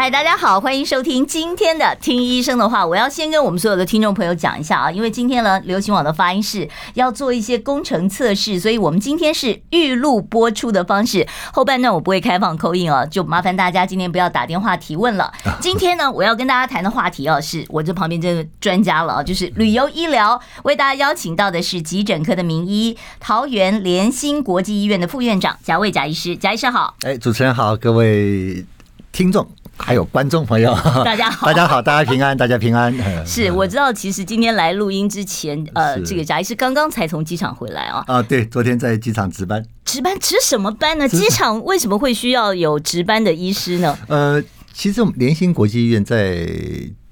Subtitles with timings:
[0.00, 2.86] 嗨，大家好，欢迎收听今天的听医生的话。
[2.86, 11.26] 我要先跟我们所有的听众朋友讲一下啊，因为今天呢，流行网的发音是要做一些工程测试，所以我们今天是预录播出的方式。
[11.52, 15.32] 后半段我不会开放 call in 啊，就麻烦大家今天不要打电话提问了。
[15.60, 20.40] 今天呢，我要跟大家谈的话题啊，是我这旁边这个专家了啊，就是旅游医疗。
[20.62, 26.36] 为大家邀请到的是急诊科的名医，桃园联心国际医院的副院长贾卫贾医师。
[26.36, 28.64] 贾医师好，哎，主持人好，各位
[29.10, 29.44] 听众。
[29.78, 30.74] 还有观众朋友，
[31.04, 32.94] 大家好， 大家好，大家平安，大家平安。
[33.24, 38.04] 是，我知道，其实今天来录音之前，呃，这个贾医师刚刚才从机场回来啊。
[38.06, 39.64] 啊，对，昨天在机场值班。
[39.84, 41.08] 值班值什么班呢？
[41.08, 43.96] 机场为什么会需要有值班的医师呢？
[44.08, 44.42] 呃，
[44.74, 46.46] 其实我们联兴国际医院在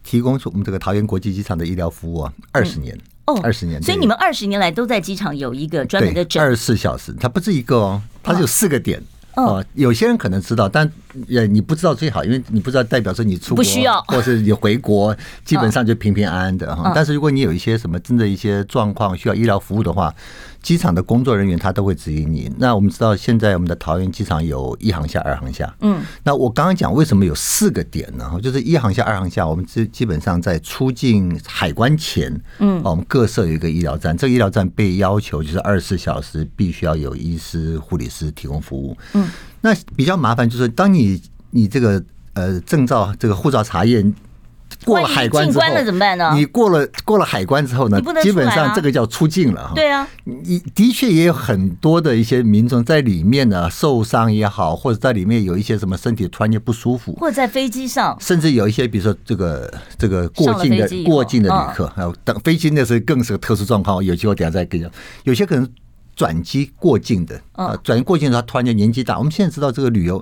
[0.03, 3.83] 提供我们这个桃园国际机场的医疗服务啊，二十年哦，二十年。
[3.83, 9.03] 所以你们二十年来都在机场有一个专门的诊，二十四小时，它不是一个哦，它是有四个点。
[9.37, 10.91] 哦，有些人可能知道，但
[11.27, 16.93] 也你不知道最好，因为你不知道代表说你出国，不需要，或是你回国，基本上就平平安安的哈。
[16.95, 20.15] 但是如果你有一些什么真的一些状况需要医疗服务的话，
[20.63, 22.51] 机场的工作人员他都会指引你。
[22.59, 25.73] 那我们知道现在我们的桃园机场有一航下、二航下。
[25.81, 28.39] 嗯，那我刚刚讲为什么有四个点呢？
[28.43, 34.17] 就是一航下、二航下，我们基基本上在出境海关前，嗯，我们各设有一个医疗站。
[34.17, 38.97] 这个医疗站被要求就是二十四小时必须要有医师、护理师提供服务。
[39.13, 39.29] 嗯，
[39.67, 42.03] 那比较麻烦就是当你你这个
[42.35, 44.15] 呃证照、这个护照查验。
[44.85, 46.33] 过了海关之后，关了怎么办呢？
[46.35, 48.01] 你过了过了海关之后呢？
[48.23, 49.73] 基本上这个叫出境了哈。
[49.75, 64.05] 对啊，你的确也有很多的一些民众在里面呢，受伤也好，或者在里面有一些什么身体突然间不舒服，或者在飞机上，甚至有一些比如说这个这个过境的过境的旅客，还有等飞机那时候更是个特殊状况。
[64.05, 64.93] 有机会等下再跟你讲，
[65.25, 65.67] 有些可能。
[66.17, 69.19] 转机过境的啊，转机过境的他突然间年纪大。
[69.19, 70.21] 我们现在知道这个旅游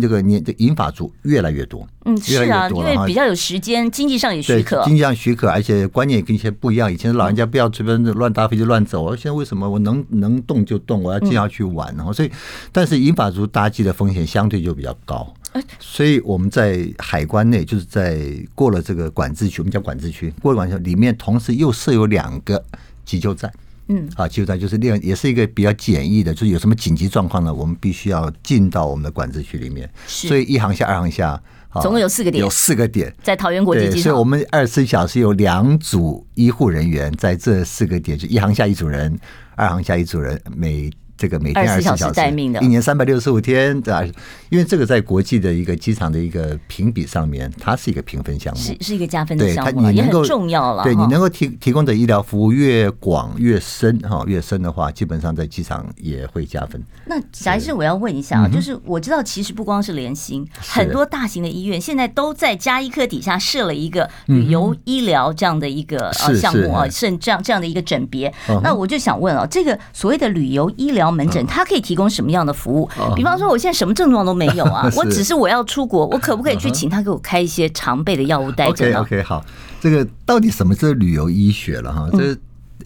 [0.00, 6.92] 这个年的银发族越来越多，嗯，是啊，因为比较有时间，经济上也许可，经济上许可，而且观念也跟以前不一样。
[6.92, 12.30] 以前老人家不要随便乱搭飞机乱走，而现在为什么我能能动就动，我要经常去玩，然后所以，
[12.72, 15.32] 但是银发族搭机的风险相对就比较高，
[15.78, 18.20] 所以我们在海关内就是在
[18.56, 22.62] 过了这个管制区，我们叫管制区，过了管制区里面同时又设有两个
[23.04, 23.52] 急救站。
[23.88, 29.88] 嗯，啊，急救站就是另也是一个比较简易的，就是有什么紧急状况呢，我们必须要进到我们的管制区里面。
[30.06, 31.40] 所以一航下、二航厦，
[31.82, 34.02] 总共有四个点，有四个点在桃园国际机场。
[34.02, 39.18] 所以我们二十四小时有两组医护人员在这四个点，就一航下一组人，
[39.54, 40.90] 二航下一组人，每。
[41.16, 44.04] 这个每天二十四小时待命的，一年三百六十五天，对吧？
[44.50, 50.82] 因为这个在国际的一个机场的一个评比上面，它是一个评分项目，是是一个加分的项目，也很重要了。
[50.82, 56.82] 对，你能够提提供的医疗服务越广越深哈，越深的话，基本上在机场也会加分。
[57.06, 68.32] 那贾医生，我要问一下啊，就是我知道，其实不光是联心，很多大型的医院现在都在加医科底下设了一个旅游医疗这样的一个呃项目啊，甚这样这样的一个诊别。
[68.62, 72.88] 那我就想问啊，这个所谓的旅游医疗门诊，它可以提供什么样的服务？
[73.14, 79.44] 比方说，我现在什么症状都没有啊， 我只是我要出国，我可不可以去请他给我开一些常备的药物带着呢 OK，好，
[79.80, 82.08] 这个到底什么是旅游医学了哈？
[82.12, 82.36] 这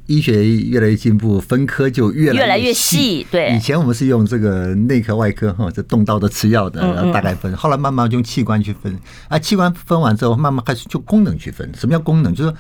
[0.07, 3.25] 医学越来越进步，分科就越来越细。
[3.31, 7.55] 对，以前我们是用这个内科、外科哈，这动刀的、吃药的，然后大概分。
[7.57, 8.99] 后来慢慢用器官去分，
[9.29, 11.71] 啊，器官分完之后，慢慢开始就功能去分。
[11.77, 12.35] 什么叫功能？
[12.35, 12.53] 就是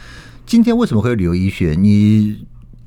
[0.46, 1.74] 今天为什么会有旅游医学？
[1.76, 2.44] 你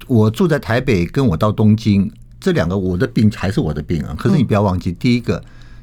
[0.07, 2.09] 我住在台北，跟我到东京。
[2.43, 5.41] 这两个我的病还是我的病啊，可是你不要忘记，第一个，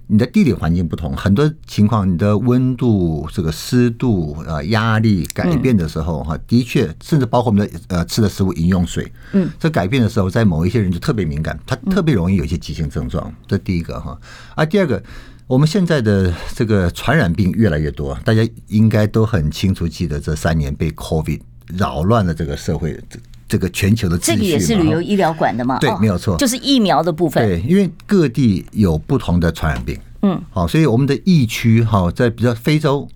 [0.09, 13.33] 你的地理环境不同，很多情况你的温度、这个湿度啊、压力改变的时候哈，的确，甚至包括我们的呃吃的食物、饮用水，嗯，这改变的时候，在某一些人就特别敏感，他特别容易有一些急性症状。
[13.47, 14.21] 这第一个哈，
[14.55, 15.03] 啊，第二个，
[15.47, 21.41] 我们现在的这个传染病越来越多，大家应该都很清楚记得这三年被 COVID
[21.79, 23.01] 扰乱了这个社会。
[23.51, 25.77] 这个全球的这个也是旅游医疗管的吗？
[25.81, 27.45] 对，没有错，就是疫苗的部分。
[27.45, 33.09] 对，因为各地有不同的传染病，嗯，好，所以我们的疫区哈，在比较非洲，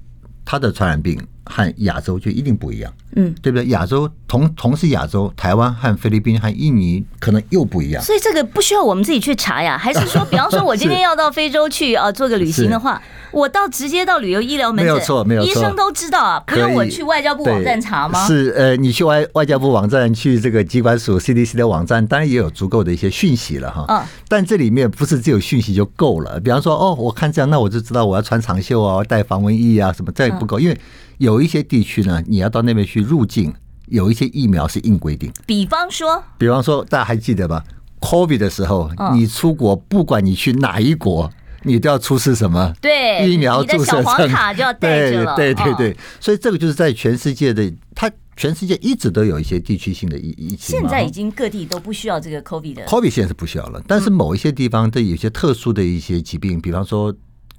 [0.45, 3.67] 它的传染病和亚洲就一定不一样，嗯，对不对？
[3.69, 8.02] 亚洲同同是亚洲，台湾和菲律宾和印尼可能又不一样。
[8.02, 13.00] 所以这个不需要我们自己去查呀，还是说，比方说我今天要到非洲去啊做个旅行的话，
[13.31, 18.26] 我到直接到旅游医疗门诊，没有错，没有错，医生都知道啊，不用我去外交部网站查吗？
[18.26, 23.85] 是呃，你去外外交部网站去这个机关署 CDC 的网站，当然也有足够的一些讯息了哈。
[23.88, 26.40] 嗯，但这里面不是只有讯息就够了。
[26.40, 30.81] 比方说，哦，我看这样，那我就知道我要穿长袖啊，带防蚊液啊，什么这也不够，因为。
[31.19, 33.52] 有一些地区呢，你要到那边去入境，
[33.87, 35.32] 有一些疫苗是硬规定。
[35.46, 37.62] 比方说，比方说，大家还记得吧
[38.00, 41.31] ？COVID 的时候，你出国，不管你去哪一国，
[41.62, 42.72] 你都要出示什么？
[42.81, 45.37] 对，疫苗注射证卡就要带着了。
[45.37, 50.78] 对对对对，所以这个就是在全世界的，它全世界一直都有一些地区性的疫疫情。
[50.78, 52.84] 现在已经各地都不需要这个 COVID 的。
[52.87, 57.14] COVID 现在是不需要了，但是某一些地方的有些特殊的一些疾病，比方说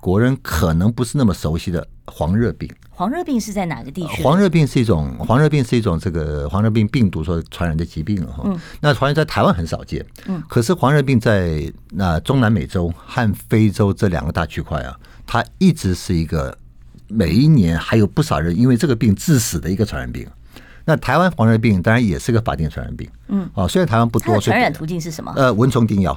[0.05, 2.71] 国人可能不是那么熟悉的黄热病。
[2.91, 4.21] 黄热病是在哪个地区？
[4.21, 8.43] 黄热病是一种黄热病是一种这个黄热病病毒所传染的疾病哈。
[8.45, 8.55] 嗯。
[8.79, 10.05] 那传染在台湾很少见。
[10.27, 10.43] 嗯。
[10.47, 16.55] 可是黄热病在那中南美洲和非洲这两个大区块啊，它一直是一个
[17.07, 20.27] 每一年还有不少人因为这个病致死的一个传染病。
[20.85, 23.09] 那台湾黄热病当然也是个法定传染病。
[23.27, 23.49] 嗯。
[23.53, 24.39] 哦，虽然台湾不多。
[24.39, 25.33] 传染途径是什么？
[25.35, 26.13] 呃，蚊虫叮咬。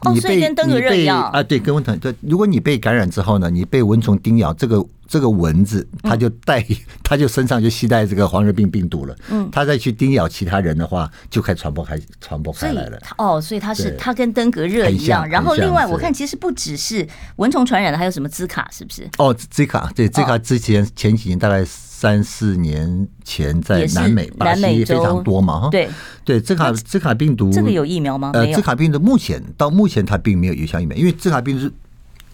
[0.00, 1.42] 哦，所以跟登革热一样啊？
[1.42, 2.14] 对，跟蚊虫对。
[2.22, 4.84] 如果你被感染之后呢，你被蚊虫叮咬，这个。
[5.08, 6.64] 这个蚊子，它就带，
[7.04, 9.14] 它就身上就携带这个黄热病病毒了。
[9.28, 12.98] 嗯，它再去叮咬其他人的话，就开始传播开传播开来了。
[13.18, 15.28] 哦，所以它是它跟登革热一样。
[15.28, 19.06] 然后另外我看其实不只是蚊虫传染的，还有什么兹卡是不是？
[19.18, 21.62] 哦，兹卡对，兹卡之前前几年大概
[22.02, 25.68] 三四年前在南美巴西非常多嘛哈。
[25.70, 25.88] 对
[26.24, 28.32] 对，兹卡兹卡病毒这个有疫苗吗？
[28.34, 31.72] 呃，兹卡病毒目前到目前它并没有有效疫苗，因为兹卡病毒是。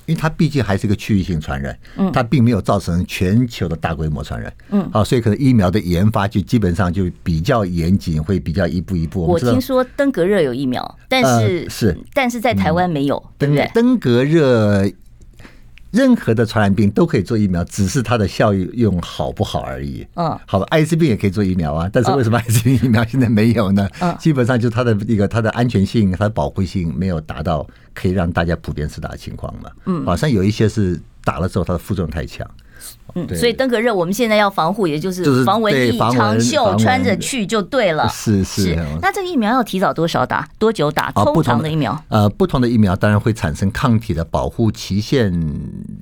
[0.06, 1.78] 因为它毕竟还是个区域性传染，
[2.14, 9.26] 它并没有造成全球的大规模传染，嗯，好，所以可能疫苗的研发就基本上就比较严谨，会比较一步一步。
[9.26, 13.70] 我听说登革热有疫苗，但是是，但是在台湾没有，对不对？
[13.74, 14.90] 登革热。
[15.90, 20.06] 任何的传染病都可以做疫苗，只是它的效用好不好而已。
[20.14, 23.88] 嗯，好吧，艾滋病也可以做疫苗啊，但是为什么艾滋病疫苗现在没有呢？
[24.00, 29.70] 嗯，基本上就是它的一个它的安全性、它的保护性没有达到可以让大家普遍施打的情况嘛。
[29.86, 32.46] 嗯，好像有一些是打了之后它的副作用太强。
[33.14, 38.08] 嗯，所以登革热我们现在要防护，也就是防蚊疫、长袖穿着去就对了。
[38.08, 38.76] 是是。
[39.00, 40.46] 那这个疫苗要提早多少打？
[40.58, 41.10] 多久打？
[41.12, 41.98] 通常的疫苗？
[42.08, 45.32] 呃，不同的疫苗当然会产生抗体的保护期限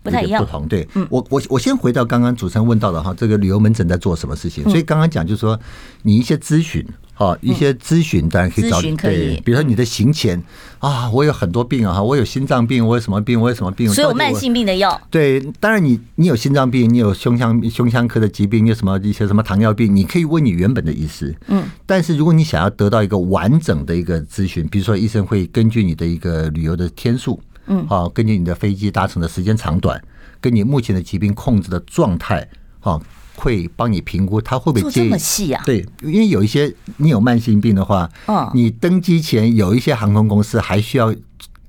[0.03, 0.45] 不太一样。
[0.45, 4.65] 不同对，我我我先回到刚刚主持人问到的哈，这个旅游门诊在做什么事情？
[4.65, 5.59] 所以刚刚讲就是说，
[6.03, 6.85] 你一些咨询。
[7.19, 10.39] 好，一些咨询当然可以找，对，比如说你的行前
[10.81, 15.01] 啊，我有很多病啊，我有心脏病，我有什么病，我有什么病，所有慢性病的药。
[15.11, 21.35] 对，当然你你有心脏病，你有胸腔胸腔科的疾病，你有什么一些什么糖尿病，你可以问你原本的医师。
[21.47, 29.99] 嗯，但是如果你想要得到一个完整的一个咨询，比如说医生会根据你的一个旅游的天数，嗯，好，根据你的飞机搭乘的时间长短，
[30.39, 32.47] 跟你目前的疾病控制的状态，
[32.79, 33.03] 好。
[33.37, 34.91] 会帮你评估，他会不会？
[34.91, 35.63] 这么细啊？
[35.65, 41.15] 对，因为有一些你有慢性病的话，嗯，你登机前有一些航空公司还需要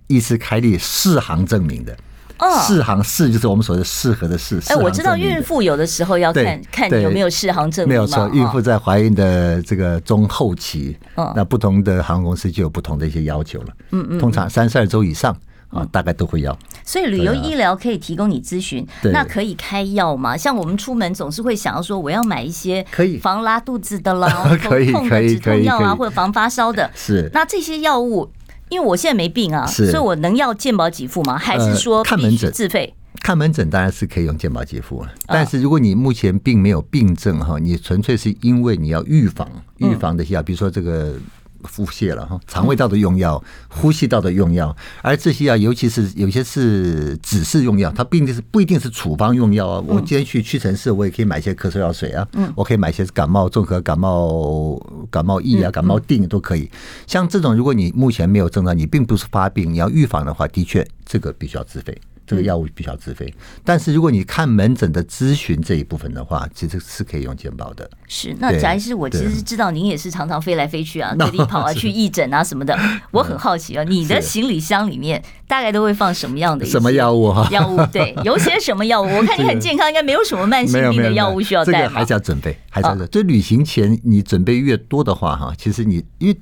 [0.08, 1.96] 医师开立适航证明的。
[2.40, 4.62] 哦，适航适就是我们所谓的适合的适。
[4.68, 7.90] 哎，我知道孕妇有的时候要看看你有没有适航证明。
[7.90, 10.96] 没有错，孕妇在怀孕的这个中后期，
[11.36, 13.68] 那不同的航空公司就有不同的一些要求了。
[13.92, 15.36] 嗯嗯，通常三十二周以上。
[15.70, 16.58] 啊，大概都会要。
[16.86, 20.38] 所以旅游医疗可以提供你咨询，那可以开药吗？
[20.38, 24.28] 像我们出门总是会想要说，我要买一些可以防拉肚子的啦，
[24.64, 26.90] 可以可以止痛药啊，或者防发烧的。
[26.96, 27.30] 是。
[27.34, 28.32] 那这些药物，
[28.70, 31.38] 因为我现在没病啊，所以我能要健保给付吗？
[31.38, 32.94] 还是说看门诊自费？
[33.22, 41.16] 看门诊当然是可以用健保给付了，但是如果你目前并没有病症哈，你纯粹是因为你要预防预防的药，比如说这个。
[41.64, 49.84] 腹泻了哈，肠胃道的用药，呼吸道的用药，而这些药，尤其是有些是指示用药，它不一定是不一定是处方用药啊。
[49.88, 56.70] 我今天去屈臣氏，我也可以买一些咳嗽药水啊，我可以买一些感冒综合感冒感冒液啊，感冒錠都可以。
[57.06, 61.98] 像这种，如果你目前没有症状，你并不是发病，你要预防的话，的确这个必须要自费。
[62.28, 67.90] 这个药物必须要自费，但是如果你看门诊的咨询这一部分的话，其实是可以用健保的。
[68.10, 72.78] 是，那贾医师，我其实知道您也是常常飞来飞去啊， 各地跑啊，去义诊啊什么的。
[73.12, 77.48] 我很好奇啊，你的行李箱里面大概都会放什么样的什么药物哈？
[77.50, 79.06] 药物对， 有些什么药物？
[79.06, 81.84] 我看你很健康，应该没有什么慢性病的药物需要带。
[81.84, 83.12] 这个还是要准备，还是要准备。
[83.12, 86.38] 就旅行前你准备越多的话哈，其实你因为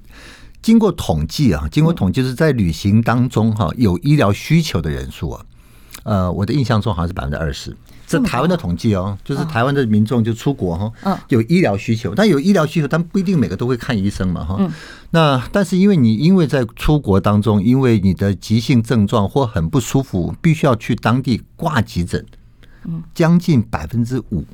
[0.63, 5.45] 经过统计啊，经过统计是在旅行当中哈，有医疗需求的人数啊。
[6.05, 7.75] 呃，我的印象中好像是百分之二十。
[8.05, 14.71] 这台湾的统计哦，就是台湾的民众就出国哈，有医疗需求，但有医疗需求，但不一定每个都会看医生嘛哈。
[15.09, 22.24] 那但是因为你因为在出国当中，因为你的急性症状或很不舒服，必须要去当地挂急诊，
[23.15, 24.45] 将近百分之五。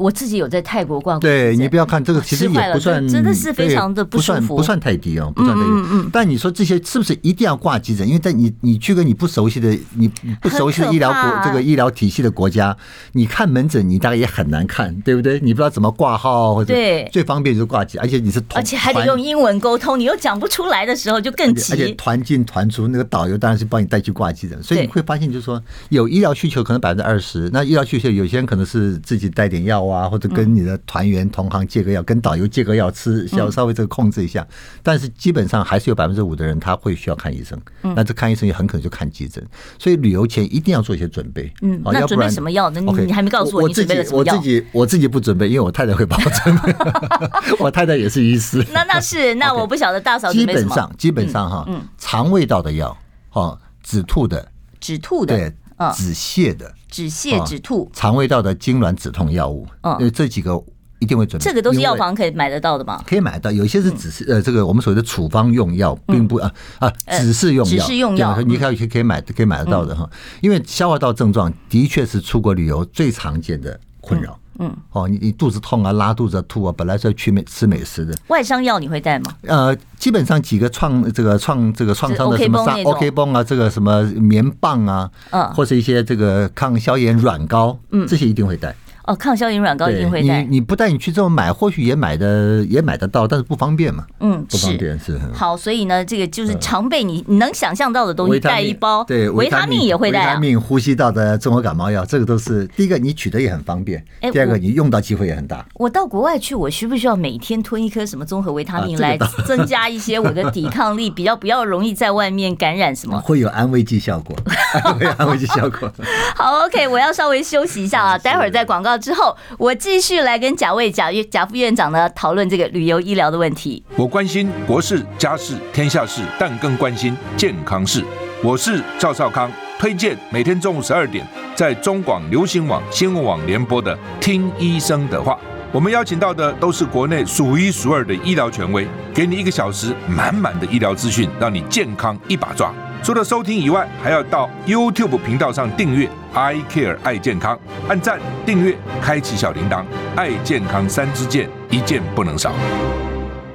[0.00, 5.68] 我自己有在泰国逛过，对，你不要看这个，其实也不算，真的是非常的不舒服，不算不算太低哦，不算太低。
[5.70, 6.10] 嗯嗯。
[6.10, 8.06] 但你说这些是不是一定要挂急诊？
[8.06, 10.08] 因为在你你去个你不熟悉的、你
[10.40, 12.76] 不熟悉的医疗国这个医疗体系的国家，
[13.12, 15.38] 你看门诊你大概也很难看，对不对？
[15.40, 21.72] 你不知道怎么挂号或者对，最方便就是挂急，而且你是而且还得用英文沟通，你又讲不出来的时候就更急。
[21.72, 30.76] 而且团进团出，那个导游当然是帮你带去挂急诊，所以你会发现就是说有医疗需求可能百分之二十，那医疗需求有些人可能是自己带点药啊，或者跟你的。
[30.86, 34.44] 团员同行借个药，跟导游借个药吃，要稍微这个控制一下。
[34.82, 37.56] 但是基本上还是有百分之五的人他会需要看医生。
[37.94, 39.46] 那这看医生也很可能就看急诊。
[39.78, 41.52] 所以旅游前一定要做一些准备。
[41.62, 42.80] 嗯，那准备什么药呢？
[42.80, 44.34] 你你还没告诉我，你准备了什么药？
[44.34, 46.58] 我自己我自己不准备，因为我太太会保证。
[47.60, 48.64] 我太太也是医师。
[48.72, 51.68] 那那是 那我不晓得大嫂基本上基本上哈，
[51.98, 52.96] 肠胃道的药，
[53.28, 54.48] 哈，止吐的，
[54.80, 55.52] 止吐的，对，
[55.96, 56.74] 止泻的。
[56.88, 60.60] 止泻止吐，肠胃道的痉挛止痛药物，嗯，这几个
[60.98, 61.44] 一定会准备。
[61.44, 63.00] 这个都是药房可以买得到的吗？
[63.06, 70.10] 可以买得到，有一些是只是呃，这个我们所谓的处方用药，并不啊啊，只是用药，只是用药，你可以可以买可以买得到的哈。
[70.40, 74.36] 因为消化道症状的确是出国旅游最常见的困扰。
[74.60, 78.14] 嗯，哦，你你肚子痛啊，拉肚子、吐啊，本来是要去美吃美食的。
[78.28, 79.34] 外伤药你会带吗？
[79.42, 88.76] 呃，基本上几个创这个创这个创伤的什么伤，OK 绷啊，这个什么棉棒啊，嗯，或者一些这个抗消炎软膏，嗯，这些一定会带。
[89.10, 90.42] 哦，抗消炎软膏一定会带。
[90.42, 94.06] 你你不带你去这么买，或许也买的也买得到，但是不方便嘛。
[94.20, 95.18] 嗯，不方便是。
[95.34, 99.02] 好，所以呢，这个就是常备，你你能想象到的东西带一包。
[99.02, 100.20] 对，维他命也会带。
[100.20, 104.00] 维他命、呼吸道的综合感冒药，这个都是第一个，你取得也很方便。
[104.32, 105.66] 第二个，你用到机会也很大。
[105.74, 113.18] 我到国外去，我需不需要每天吞一颗什么综合维他命来增加一些我的抵抗力，比较不要容易在外面感染什么？
[113.22, 114.36] 会有安慰剂效果，
[114.96, 115.92] 会有安慰剂效果。
[116.36, 119.74] 好，OK，我要稍微休息一下啊， 待会儿在广告之后我。
[119.80, 123.82] 继续来跟贾卫贾贾副院长呢讨论这个旅游医疗的问题。
[123.96, 128.04] 我关心国事、家事、天下事，但更关心健康事。
[128.44, 135.32] 我是赵少康，推荐每天中午十二点在中广流行网、新闻网联播的《听医生的话》。
[135.72, 142.70] 我们邀请到的都是国内数一数二的医疗权威，给你一个小时满满的医疗资讯，让你健康一把抓。
[143.02, 149.82] 除了收听以外，还要到 YouTube 频道上订阅 “I Care 爱健康”，按赞、订阅、开启小铃铛，
[150.14, 152.52] 爱健康三支箭，一件不能少。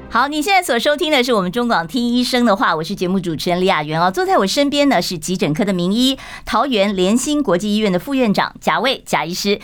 [0.09, 9.59] 好，你现在所收听的是我们中广听医生的话，我是节目主持人李雅媛哦，坐在我身边呢是急诊科的名医，桃园联心国际医院的副院长贾卫贾医师。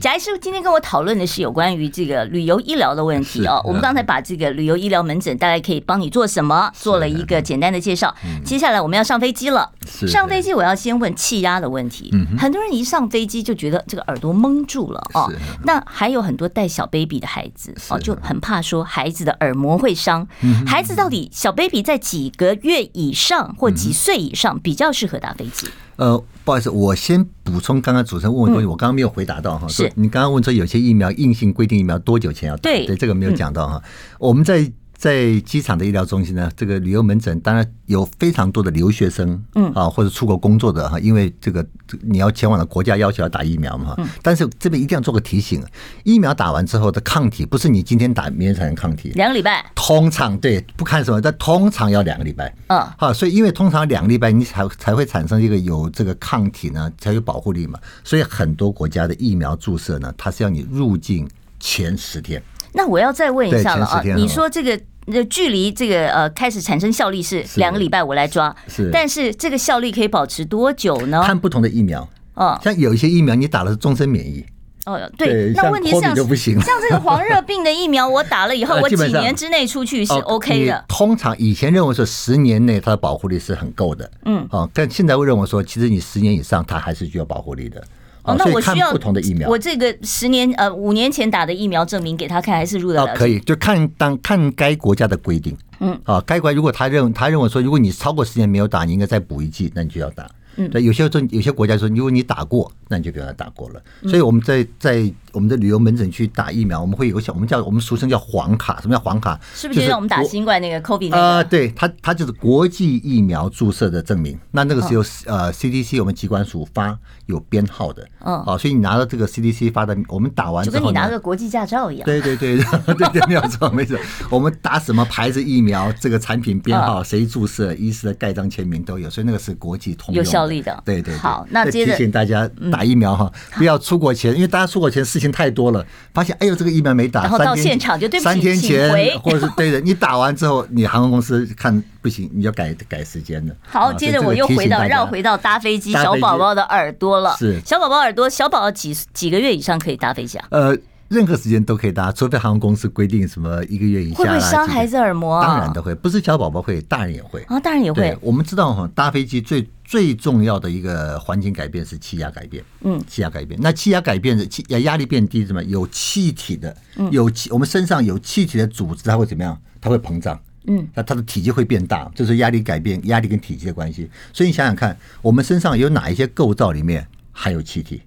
[0.00, 3.60] 贾医师今天跟我讨论的是有关于这个旅游医疗的问题哦。
[3.64, 8.14] 我们刚才把这个旅游医疗门诊大概可以帮你做什么，做了一个简单的介绍。
[8.44, 9.70] 接下来我们要上飞机了，
[10.08, 12.10] 上飞机我要先问气压的问题。
[12.38, 15.30] 很多人一上飞机就觉得这个耳朵蒙住了哦。
[15.62, 20.26] 那还有很多带小 baby 的孩子哦，就很怕说孩子的耳膜会伤。
[20.66, 25.68] 孩子到底小 baby 在几个月以上或几岁以上比较适合搭飞机？
[25.96, 29.66] 呃，不好意思，我先补充刚刚主持人问的东西，我刚刚没有回答到哈。
[29.68, 32.62] 是，你刚刚问说有些疫苗硬性规定疫苗多久前要打？
[32.62, 33.82] 对，对，这个没有讲到哈。
[34.18, 34.70] 我们在。
[35.04, 39.70] 在机场的医疗中心呢，这个旅游门诊当然有非常多的留学生，嗯。
[39.74, 41.62] 啊，或者出国工作的哈，因为这个
[42.00, 45.62] 你要前往的国家要求要打疫苗嘛哈，但是这边一定要做个提醒，
[46.04, 61.28] 疫苗打完之后的抗体不是你今天打明天才能抗体，两个礼拜，通常对，不看什么，但通常要两个礼拜，嗯，好，所以因为通常两个礼拜你才才会产生一个有这个抗体呢，才有保护力嘛，所以很多国家的疫苗注射呢，它是要你入境
[61.60, 62.42] 前十天。
[62.76, 64.80] 那我要再问一下了啊，你说这个。
[65.06, 68.54] 那距离这个呃开始产生效力是两个礼拜，我来抓。
[68.68, 71.22] 是，但是这个效力可以保持多久呢？
[71.24, 72.08] 看不同的疫苗。
[72.34, 74.44] 哦，像有一些疫苗你打了是终身免疫。
[74.86, 75.52] 哦，对。
[75.54, 80.84] 那问题是像像这个黄热病的疫苗，我打了以后， 我几年之内出去是 OK 的。
[80.88, 84.10] 通常以前认为说十年内它的保护力是很够的。
[84.24, 84.46] 嗯。
[84.50, 87.82] 哦，但现在会认为说，其实你十年以上它还是具有保护力的。
[88.24, 89.48] 哦，那我需要不同的疫苗。
[89.48, 93.14] 我这个十年呃五年前打的疫苗证明给他看，还是入得了？
[93.14, 95.56] 可以，就看当看该国家的规定。
[95.80, 100.26] 嗯，啊，该国如果他认他认为说，如果你超过十年没有打，你应该再补一剂，那你就要打。
[100.56, 103.82] 嗯，对，有些这有些国家说，如果你打过，那你就不要打过了。
[104.02, 108.80] 所以我们在在我们的旅游门诊去打疫苗，我们会有个小，我们叫我们俗称叫黄卡。
[108.80, 109.38] 什么叫黄卡？
[109.54, 111.22] 是不是就是我们打新冠那个 COVID 那个？
[111.22, 114.38] 呃，对，它它就是国际疫苗注射的证明。
[114.52, 118.06] 那那个是由呃 CDC 我们机关署发有编号的。
[118.24, 122.06] 嗯，好，所以你拿到这个 CDC 发的，我们打完之后，就跟你拿个国际驾照一样。
[122.06, 123.98] 对对对 对对，没有错没错。
[124.30, 130.82] 我们打什么牌子疫苗，这个产品编号，谁注射，医师的盖章签名都有，所以那个是国际通用有效力的。
[130.84, 131.16] 对对。
[131.16, 143.54] 好，那接着提醒大家打疫苗哈，不要出国前，因为大家出国前事情太多了，发现哎呦这个疫苗没打，然后到现场就对不起，三天前或者是对的，你打完之后，你航空公司看不行，你要改改时间了。
[143.66, 147.36] 好，接着我又回到绕回到搭飞机小宝宝的耳朵了。
[147.38, 150.46] 是小宝宝耳朵，小宝宝几几个月以上可以搭飞机啊？
[150.50, 150.76] 呃。
[151.08, 154.16] 任何时间都可以搭，除非航空公司规定什么一个月以下。
[154.16, 155.40] 会不会伤孩子耳膜？
[155.42, 158.16] 当然都会，不是小宝宝会，大人也会啊，大人也会。
[158.22, 159.64] 我们知道哈，搭飞机最
[159.94, 162.64] 最重要的一个环境改变是气压改变。
[162.80, 166.76] 嗯，气压改变，那气压改变的气压压力变低，什么有气体的，
[167.12, 169.56] 有气，我们身上有气体的组织，它会怎么样？
[169.80, 170.36] 它会膨胀。
[170.64, 174.10] 嗯，那它的体积会变大，这是压力改变，压力跟体积的关系。
[174.32, 178.02] 所以你想想看，我们身上有哪一些构造里面含有气体？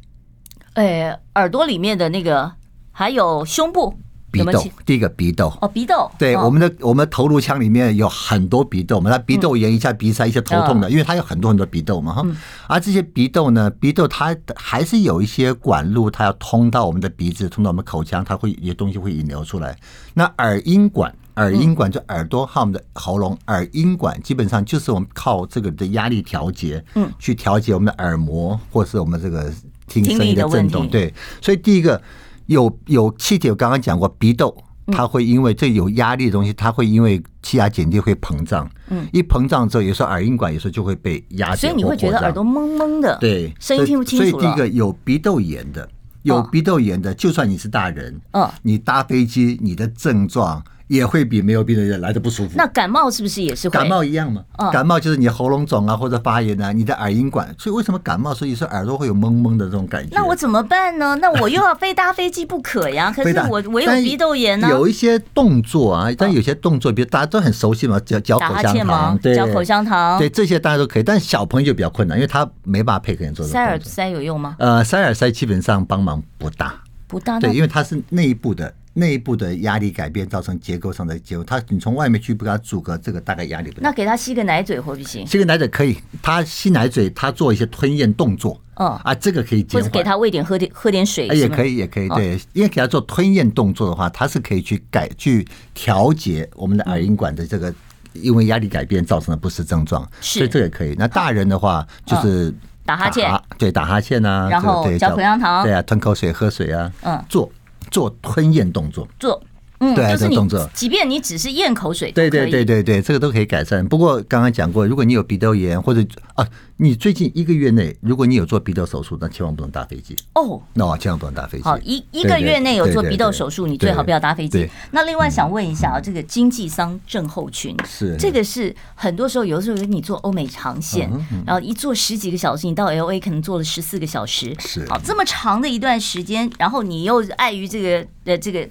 [0.74, 2.52] 哎，耳朵里面的那个。
[2.92, 3.96] 还有胸部
[4.30, 12.26] 鼻窦，第一个鼻窦哦，鼻窦对，我们的我们头颅腔里面有很多鼻窦嘛，那鼻窦炎一下鼻塞一下头痛的，因为它有很多很多鼻窦嘛哈。
[12.68, 19.78] 而这些鼻窦呢，鼻窦它还是有一些管路，它要通到我们的鼻子，通到我们口腔，它会有些东西会引流出来。
[20.14, 29.52] 那耳音管，耳音管就耳朵和我们的喉咙，耳音管基本上就是我们靠这个的压力调节，嗯，去调节我们的耳膜或是我们这个
[29.88, 30.88] 听声音的震动。
[30.90, 32.02] 对，所以第一个。
[32.48, 34.56] 有有气体，我刚刚讲过，鼻窦
[34.88, 38.70] 它会因为这有压力的东西，它会因为气压减低会膨胀。
[38.90, 44.30] 嗯，一膨胀之后，有时候耳音管有时候就会被压紧，所以你会觉得耳朵蒙蒙的，对，声音听不清楚。
[44.30, 45.88] 所以第一个有鼻窦炎的，
[46.24, 50.64] 有鼻窦炎的，就算你是大人，嗯，你搭飞机，你的症状。
[50.88, 52.52] 也会比没有病的人来的不舒服。
[52.56, 53.74] 那感冒是不是也是会？
[53.74, 54.42] 感冒一样嘛？
[54.72, 57.54] 感冒就是你喉咙肿啊，或者发炎啊，你的耳音管。
[57.58, 58.34] 所以为什么感冒？
[58.34, 60.10] 所以是耳朵会有蒙蒙的这种感觉。
[60.16, 61.16] 那我怎么办呢？
[61.22, 63.12] 那我又要非搭飞机不可呀？
[63.16, 64.70] 可是我我有鼻窦炎呢。
[64.70, 71.04] 有一些动作啊，但有些动作，比如大家都很熟悉嘛，嚼嚼口香糖，对，嚼口香糖，对，这些大家都可以。
[71.04, 73.46] 但小朋友就比较困难，因为他没办法配合人做。
[73.46, 74.56] 塞耳塞有用吗？
[74.60, 76.76] 呃，塞耳塞基本上帮忙不大，
[77.08, 77.40] 不大。
[77.40, 78.74] 对，因为它是内部的。
[78.98, 83.90] 内部的压力改变造成结构上的结构，它你从外面去不给它阻隔，这个大概压力不大。
[83.90, 85.26] 那给他吸个奶嘴会不行？
[85.28, 88.60] 吸个奶嘴可以，他吸奶嘴，他做一些吞咽动作。
[88.76, 89.84] 哦啊，这个可以减缓。
[89.84, 91.28] 或者给他喂点喝点喝点水。
[91.28, 97.72] 也可以，也可以，对，因为给他做吞咽动作的话，他是可以去改去调节我们的耳音管的这个
[98.14, 100.08] 因为压力改变造成的不适症状。
[100.22, 100.96] 是，所以这个也可以。
[100.98, 102.52] 那大人的话就是
[102.84, 107.52] 打哈欠，对，打哈欠啊，然后嚼口香糖，对啊，吞口水、喝水啊，嗯，做。
[107.92, 109.42] 做吞咽动作，做，
[109.80, 113.86] 嗯，对，这个动作，即便你只是咽口水，对对对对对，这个都可以改善。
[113.88, 116.04] 不过刚刚讲过，如果你有鼻窦炎或者
[116.36, 116.48] 啊。
[116.80, 120.62] 你最近一个月内，如果你有做鼻窦手术，那千万不能搭飞机哦。
[120.76, 121.64] 那千万不能搭飞机。
[121.64, 124.70] 好，一一个月内有做鼻窦手术，你最好不要搭飞机。
[124.92, 131.10] 那另外想问一下啊，这个经济舱症候群是这个是很多时候，有的时候你做欧美长线，
[131.48, 138.70] 然后一坐十几个小时，你到 LA 可能坐了十四个小时，是好这么长的一段时间，然后你又碍于这个呃这个。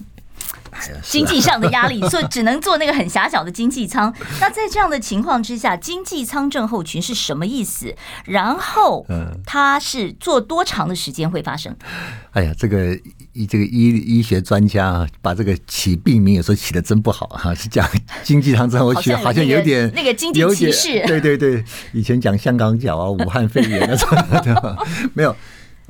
[1.02, 4.12] 经济上的压力， 所以只能做那个很狭小的经济舱。
[4.40, 7.94] 那在这样的情况之下，经济舱症候群是什么意思？
[8.24, 9.06] 然后，
[9.44, 11.74] 它是做多长的时间会发生？
[12.32, 12.98] 哎呀，这个
[13.32, 17.88] 医这个医医学专家啊，把这个起病名有时候起的真不好哈，是讲
[18.22, 21.06] 经济舱症候群，好像有点那个经济歧视。
[21.06, 24.78] 对对对，以前讲香港脚啊、武汉肺炎啊什么的，
[25.14, 25.34] 没有。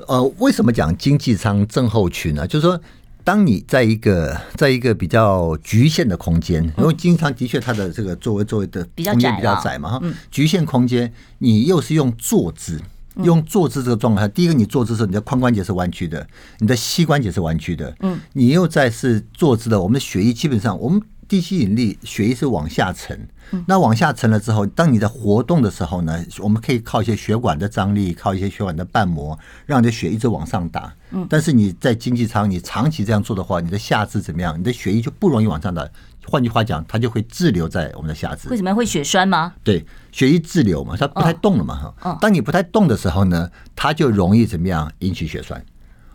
[0.07, 2.47] 呃，为什么讲经济舱症候群呢？
[2.47, 2.79] 就是说。
[3.27, 12.81] 当你在一个在一个比较局限的空间，因为经常的确它的这个座位座位的空间比较窄嘛哈，局限空间，你又是用坐姿，
[13.23, 16.25] 用坐姿这个状态，第一个你坐姿的时候，你的髋关节是弯曲的，
[16.59, 21.01] 你的膝关节是弯曲的，嗯，你又在是坐姿的，我们的血液基本上我们。
[21.27, 23.27] 地吸引力，血液是往下沉。
[23.65, 30.93] 那往下沉了之后，当你在活动的时候呢，我们可以靠一些血管的张力，靠一些血管的瓣膜，让你的血一直往上打。
[31.29, 34.59] 但是你在经济舱，你长期这样做的话，你的下肢怎么样？
[34.59, 35.87] 你的血液就不容易往上打。
[36.25, 38.49] 换句话讲，它就会滞留在我们的下肢。
[38.49, 39.53] 为什么会血栓吗？
[39.63, 41.93] 对，血液滞留嘛，它不太动了嘛。
[41.97, 45.63] 哈，当你不太动的时候呢，它就容易怎么样引起血栓。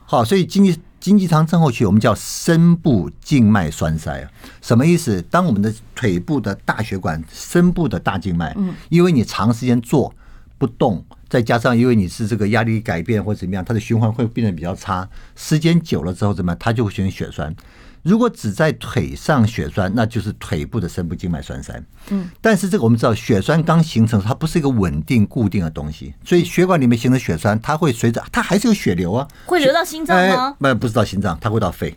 [0.04, 0.78] 好，所以经济。
[1.02, 5.20] 经济舱症候群，我们叫深部静脉栓塞啊，什么意思？
[5.22, 8.56] 当我们的腿部的大血管、深部的大静脉，
[8.88, 10.14] 因为你长时间坐
[10.58, 15.08] 不动，再加上因为你是这个压力改变或怎么样，它的循环会变得比较差。
[15.34, 17.52] 时间久了之后怎么样，它就会形成血栓。
[18.02, 21.80] 如果只在腿上血栓，那就是腿部的深部静脉栓塞。
[22.10, 30.56] 嗯，但是这个我们知道，血栓刚形成，它不是一个稳定固定的东西，所以血管里面形成血栓，它会随着它还是有血流啊，会流到心脏吗？
[30.58, 31.96] 那、哎，不是到心脏，它会到肺。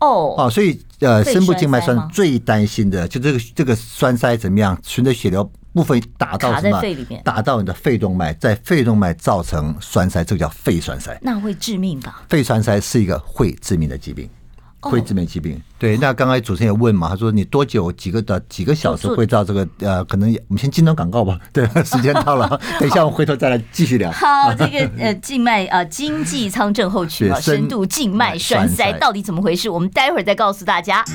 [0.00, 6.82] 哦哦，所以呃，深部静脉栓最担心的就这个这个栓塞怎么样，循着血流部分打到什么？
[7.22, 11.16] 打到你的肺动脉，在肺动脉造成栓塞，这个叫肺栓塞。
[11.22, 12.22] 那会致命吧？
[12.28, 14.28] 肺栓塞是一个会致命的疾病。
[14.80, 15.96] 会致命疾病，对。
[15.96, 21.38] 那刚才主持人也问嘛，他说你多久几个的几个小时会到这个呃，可能我们先进段广告吧。
[21.52, 24.12] 对，时间到了， 等一下我们回头再来继续聊。
[24.12, 29.68] 好，这个呃静脉呃经济舱症候群啊， 深度静脉栓塞到底怎么回事？
[29.68, 31.04] 我们待会儿再告诉大家。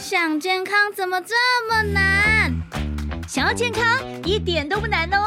[0.00, 1.34] 想健康怎么这
[1.68, 2.52] 么难？
[3.26, 3.82] 想要健康
[4.24, 5.26] 一点都不难哦，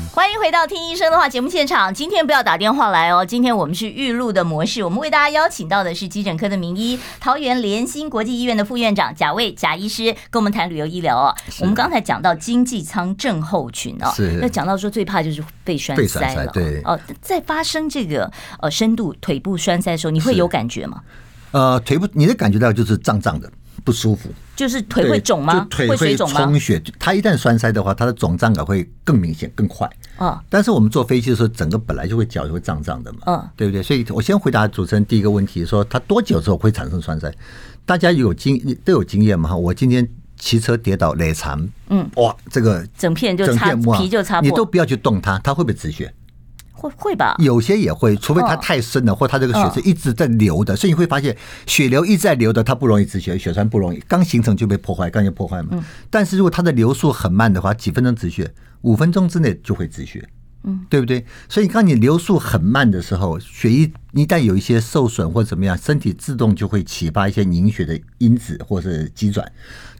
[0.13, 1.93] 欢迎回到听医生的话节目现场。
[1.93, 4.83] 今天不要打电话来哦，今天我们是预录的模式。
[4.83, 11.33] 我们为大家邀请到的是急诊科的名医，桃园联心国际医院的副院长贾卫贾医师，跟我们谈旅游医疗哦。
[11.61, 16.47] 我们刚才讲到经济舱症候群哦，那讲到说最怕就是肺栓塞了。
[16.47, 21.01] 对哦，在发生这个呃深度腿部栓塞的时候，你会有感觉吗？
[21.51, 23.49] 呃，腿部你的感觉到就是胀胀的。
[23.83, 25.65] 不舒服，就是腿会肿吗？
[25.69, 26.81] 腿会充血。
[26.99, 29.89] 它一旦栓塞的话，它的肿胀感会更明显、更快。
[30.17, 33.19] 哦，但是我们坐飞机的时候，整个本来就会脚就会胀胀的嘛。
[33.25, 33.81] 嗯，对不对？
[33.81, 37.33] 所以我先回答主持人第一个问题，说它多久之后会产生栓塞？
[37.85, 39.49] 大家有经都有经验嘛？
[39.49, 46.13] 哈，我今天骑车跌倒累残，嗯，哇，这个整片就擦皮就擦破，你都不要去动它，它会不会止血？
[46.81, 55.85] 会会吧，有些也会，除非它太深了，或它这个血是一直在流的，所以你会发现血流一直在流的，它不容易止血，血栓不容易，刚形成就被破坏，刚就破坏嘛。
[56.09, 60.27] 但是如果它的流速很慢的话，几分钟止血，五分钟之内就会止血，
[60.63, 61.23] 嗯，对不对？
[61.47, 69.51] 所以当你流速很慢的时候，血液一旦有一些受损或怎么样，身体自动就会启发一些凝血的因子或是机转。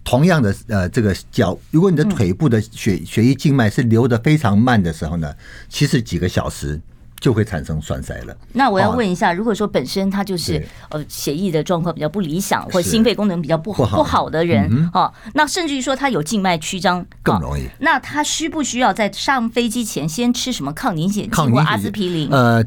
[0.03, 5.33] 同样的，呃，这个脚，如果你的腿部的血血液静脉是流的非常慢的时候呢，
[5.69, 6.79] 其实几个小时
[7.21, 8.35] 就会产生栓塞了。
[8.51, 17.63] 那我要问一下，如果说本身他就是呃血液的状况比较不理想，或心肺功能比较不好不好的人，哦，那甚至于说他有静脉曲张更容易。
[17.79, 22.27] 那他需不需要在上飞机前先吃什么抗凝血剂或阿司匹林？
[22.31, 22.65] 呃，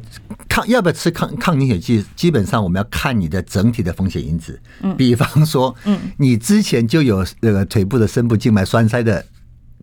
[0.49, 2.05] 抗要不要吃抗抗凝血剂？
[2.15, 4.61] 基本上我们要看你的整体的风险因子。
[4.83, 9.27] 嗯，比方说，嗯，你之前就有那个腿部的深部静脉栓塞的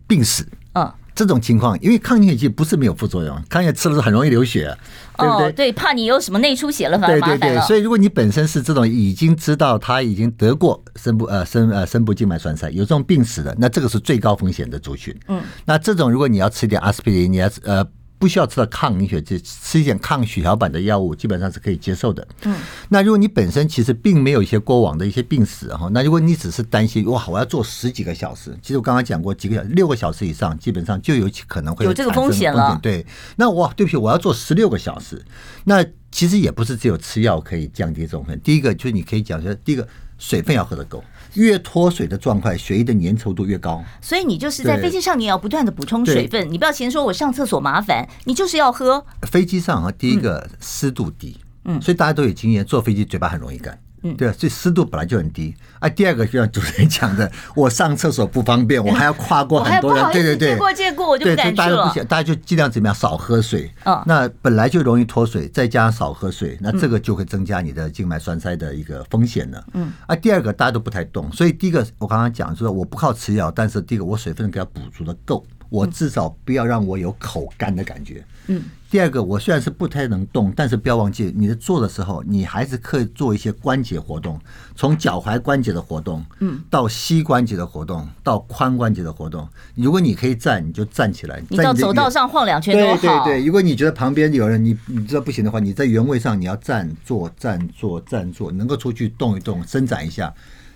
[0.06, 0.48] 病史。
[0.72, 0.90] 嗯。
[1.14, 4.76] 这种情况，因为抗凝血剂不是没有副作用，抗凝血吃了是很容易流血，
[5.18, 5.46] 对不对？
[5.48, 7.38] 哦、对，怕你有什么内出血了，反而麻烦了。
[7.38, 15.14] 对对对，所以如果你本身是这种已经知道他已经得过深部呃深呃深部静脉栓塞，有这种病史的，那这个是最高风险的族群。
[15.28, 17.86] 嗯，那这种如果你要吃一点阿司匹林，你要呃。
[18.22, 22.24] 不需要吃到抗凝血剂，吃一点抗血小板的药物，基本上是可以接受的。
[22.44, 22.56] 嗯，
[22.88, 32.78] 那如果你本身其实并没有一些过往的一些病史哈，那如果你只是担心哇，我要做十几个小时，其实我刚刚讲过几个小时，六个小时以上，基本上就有可能会有这个风险了。
[32.80, 33.04] 对，
[33.34, 35.20] 那我，对不起，我要做十六个小时，
[35.64, 38.40] 那其实也不是只有吃药可以降低这种风险。
[38.40, 39.84] 第一个就是你可以讲说，第一个
[40.16, 41.02] 水分要喝得够。
[41.34, 43.82] 越脱水的状态，血液的粘稠度越高。
[44.00, 46.50] 所以你就是在飞机上，你也要不断的补充水分。
[46.50, 49.04] 你不要嫌说我上厕所麻烦，你就是要喝。
[49.22, 53.72] 飞机上啊，第一个湿度低，嗯，所以大家都有经验，坐飞机嘴巴很容易干。
[53.74, 53.78] 嗯，
[54.16, 55.54] 对啊，所以湿度本来就很低。
[55.78, 61.92] 啊，第二个就像主持人讲的， 我上厕所不方便，我还要跨过 很多人，对对对，借过借过我就不敢去了。
[62.08, 63.70] 大家就尽量怎么样少喝水。
[63.84, 69.64] 嗯，那本来就容易脱水，再加上少喝水，那这个就会增加你的静脉栓塞的一个风险了。
[69.74, 75.44] 嗯，啊，第二个大家都不太懂，所以第一个我刚刚讲说，我不靠吃药，但是第一个我水分给它补足的够。
[75.68, 78.22] 我至少不要让我有口干的感觉。
[78.48, 84.38] 嗯，第二个，我虽然是不太能动，但是不要忘记，你在做的时候，你还是可以做一些关节活动，
[84.76, 89.48] 从脚踝关节的活动，嗯，到膝关节的活动，到髋关节的活动。
[89.76, 91.42] 如果你可以站，你就站起来。
[91.48, 92.74] 你到走道上晃两圈。
[92.74, 100.30] 对对对，如果你觉得旁边有人，你你知道不行的话，你在原位上你要站坐站坐站坐，能够出去动一动，伸展一下。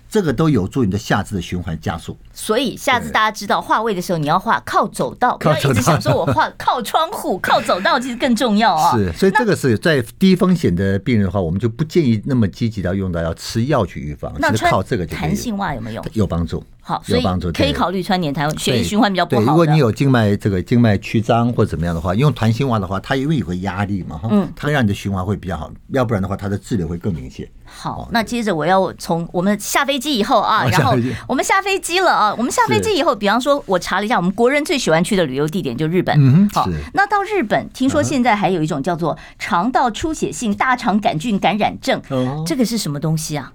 [0.09, 2.17] 这个都有助你的下肢的循环加速。
[2.33, 8.95] 所以下次大家知道画位的时候，你要画靠走道，不要一直想说我画 靠窗户、靠走道，其实更重要啊。
[8.97, 15.15] 是，所以这个是在低风险的病人的话，我们就不建议那么积极到用到要吃药去预防，那是靠这个就。
[15.15, 16.05] 弹性袜有没有用？
[16.13, 16.63] 有帮助。
[16.87, 19.41] 好，所以可以考虑穿点弹，血液循环比较不好。
[19.41, 25.69] 对，如果你有静脉这个静脉曲张或怎么样的话，用弹性袜的话，它因为有个压力嘛，哈，嗯，它会让你的循环会比较好。
[25.89, 27.45] 要不然的话，它的滞留会更明显。
[27.65, 30.95] 好，那接着我要从我们下飞机以后啊，然后
[31.27, 36.15] 我们下飞机了啊，我们下飞机以后，比方说，我查了一下，我们国人最喜欢去的旅游地点就日本。
[36.17, 42.01] 嗯，好，那到日本，听说现在还有一种叫做肠道出血性大肠杆菌感染症，
[42.45, 43.51] 这个是什么东西啊？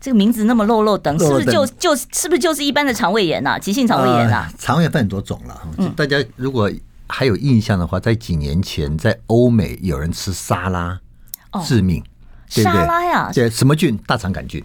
[0.00, 3.58] 这个名字那么漏漏等，是不是就就是不是就是一般的肠胃炎呐？
[3.58, 4.48] 急性肠胃炎呐？
[4.58, 5.60] 肠胃炎分很多种了。
[5.94, 6.70] 大家如果
[7.06, 10.98] 还有印象的话，在几年前在欧美有人吃沙拉
[11.66, 12.02] 致命，
[12.48, 13.30] 沙拉呀？
[13.34, 13.98] 对，什么菌？
[14.06, 14.64] 大肠杆菌。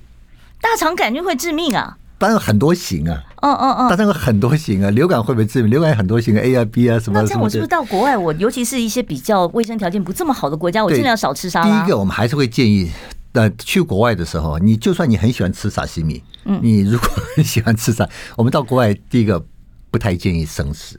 [0.62, 1.98] 大肠杆菌会致命啊？
[2.18, 3.22] 当然很多型啊。
[3.42, 3.90] 嗯嗯嗯。
[3.90, 5.72] 大肠有很多型啊，流感会不会致命？
[5.72, 7.22] 流感有很多型啊，A 啊 B 啊什么？
[7.22, 11.82] 那这样我是不是到国外，我尤其是一些比较卫生条件不这么好的国家，我尽量少吃沙拉。
[11.82, 12.90] 第一个，我们还是会建议。
[13.36, 19.46] 那去国外的时候，你就算你很喜欢吃沙西米，嗯，你如果很喜欢吃沙，我们到国外第一个
[19.92, 20.98] 不太建议生食，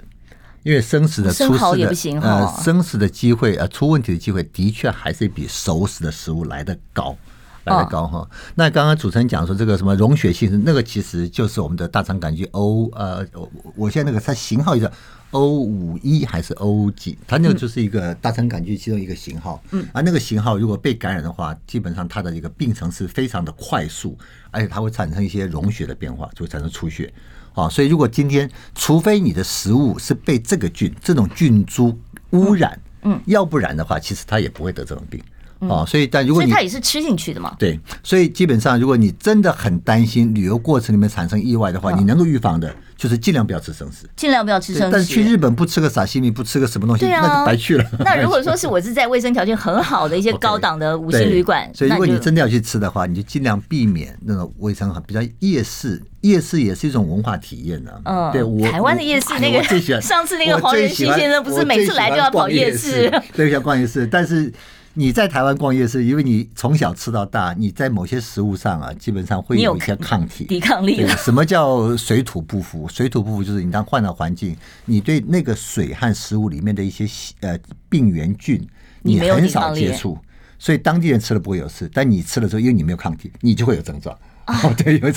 [0.63, 7.17] 因为生食的出事的呃生食的机会呃出问题的机会的确还是比熟食的食物来的高，
[7.65, 8.29] 来的高哈。
[8.55, 13.27] 那刚刚主持人讲说这个什么溶血性，那个其实就是我们的大肠杆菌 O 呃，
[13.75, 14.93] 我现在那个它型号叫。
[15.37, 17.19] O 五一还是 O 几？
[17.27, 19.63] 它那个就是一个大肠杆菌其中一个型号。
[19.73, 24.17] 嗯，而那个型号如果被感染的话，基本上它的一个病程是非常的快速，
[24.51, 27.13] 而且它会产生一些溶血的变化，就会产生出血。
[27.53, 31.99] 啊，所以如果今天除非你的食物是被这个菌、这种菌株
[32.31, 35.23] 污染，嗯，要不然的话，其实它也不会得这种病。
[35.59, 37.55] 啊，所以但如果你它也是吃进去的嘛？
[37.59, 42.75] 对，所以基本上如果你真的很担心旅游过程里面产生意外的话，你能够预防的。
[42.97, 44.91] 就是尽量不要吃生食，尽量不要吃生食。
[44.91, 47.85] 但是去日本不吃个沙西米，不吃个什么东西，那就白去了。
[48.01, 56.03] 那如果说是我是在卫生条件很好的一些高档的 五星旅馆，所以如果你真的要去吃的话，你就尽量避免那种卫生很比较夜市。
[56.23, 57.93] 夜市也是一种文化体验呢。
[58.05, 59.63] 嗯，对，我台湾的夜市 那个
[60.01, 64.53] 上次那个黄仁勋先生不是每次来就要跑夜市，对，要逛夜市，但是。
[64.99, 71.07] 你在台湾逛夜市，因为你从小吃到大，你在某些食物上啊，基本上会有一些抗体、抵抗力。
[71.19, 72.89] 什么叫水土不服？
[72.89, 74.57] 水土不服就是你当换了环境，
[74.87, 77.07] 你对那个水和食物里面的一些
[77.41, 77.59] 呃
[77.91, 78.67] 病原菌，
[79.03, 80.17] 你很少接触，
[80.59, 84.19] 所以当地人吃了不会有事，但你吃了之后，因为你没有抗体，你就会有症状。
[84.63, 85.13] 哦，对，有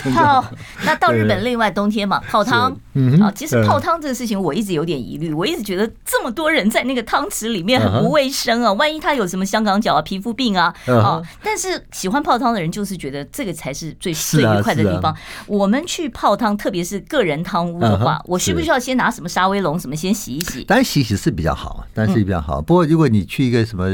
[0.84, 2.76] 那到日本另外冬天嘛，泡汤。
[2.94, 11.22] 嗯，啊，其实泡汤这个事情我一直有点疑虑，我一直觉得这么多人在那个汤池里面很不卫生啊，万一他有什么香港脚啊、皮肤病啊啊！
[11.44, 15.16] 但是喜欢泡汤的人就是觉得这个才是最最愉快的地方。
[15.46, 20.64] 我们去泡汤，特别是个人汤屋的话，我需不需要先拿什么沙威龙什么先洗一洗？
[20.64, 22.60] 当然洗洗是比较好，当然是比较好。
[22.60, 23.88] 不过如果你去一个什么。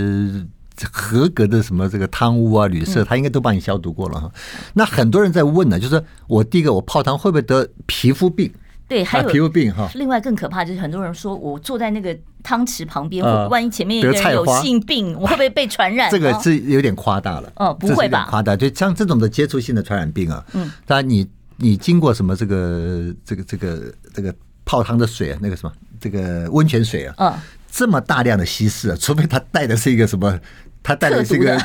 [0.91, 4.31] 合格的什么这个汤屋啊、旅社，他应该都帮你消毒过了哈。
[4.73, 8.51] 那很多人在问呢，就是我第一个我泡汤会不会得皮肤病？
[8.87, 9.89] 对，还有皮肤病哈。
[9.95, 16.11] 另外更可怕就是很多人说我坐在那个汤池旁边，我万一前面有人有性病，我会不会被传染？
[16.11, 17.51] 这个是有点夸大了。
[17.55, 18.27] 哦，不会吧？
[18.29, 20.45] 夸大，就像这种的接触性的传染病啊。
[20.53, 20.71] 嗯。
[20.85, 24.31] 当然，你你经过什么这个这个这个这个
[24.65, 27.33] 泡汤的水啊，那个什么这个温泉水啊，嗯，
[27.75, 30.39] 这么大量的稀释啊，除非他带的是一个什么。
[30.87, 31.59] 他带了这个，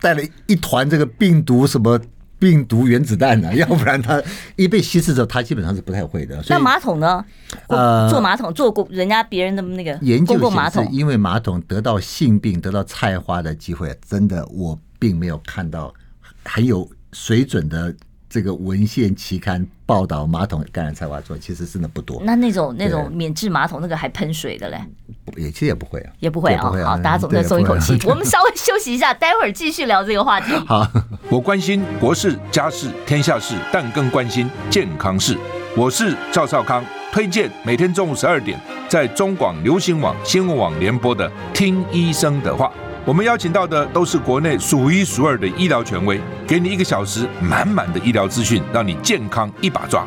[0.00, 2.00] 带了一团这个病毒什么
[2.38, 3.52] 病毒原子弹呢？
[3.58, 4.22] 要不然他
[4.54, 6.40] 一被稀释之后，他基本上是不太会的。
[6.48, 7.24] 那马桶呢？
[7.66, 15.92] 呃，坐马桶坐过人家别人的那个研究马桶，因为马桶得到性病、得到菜花的机会，真的我并没有看到
[16.44, 17.92] 很有水准的。
[18.32, 22.22] 这个文献期刊报道马桶感染菜花做其实真的不多。
[22.24, 24.80] 那那种那种免治马桶那个还喷水的嘞？
[25.36, 26.62] 也其实也不会啊，也不会啊。
[26.62, 27.98] 好，大家总算松一口气。
[28.06, 30.52] 我们稍微休息一下，待会儿继续聊这个话题。
[30.66, 30.86] 好，
[31.30, 35.36] 我关心国事、家事、天下事，但更关心健康事。
[35.76, 42.66] 我是赵少康，推荐每天中午十二点在中广流行网、新闻网联播的《听医生的话》。
[43.04, 50.06] 我们邀请到的都是国内数一数二的医疗权威，给你一个小时满满的医疗资讯，让你健康一把抓。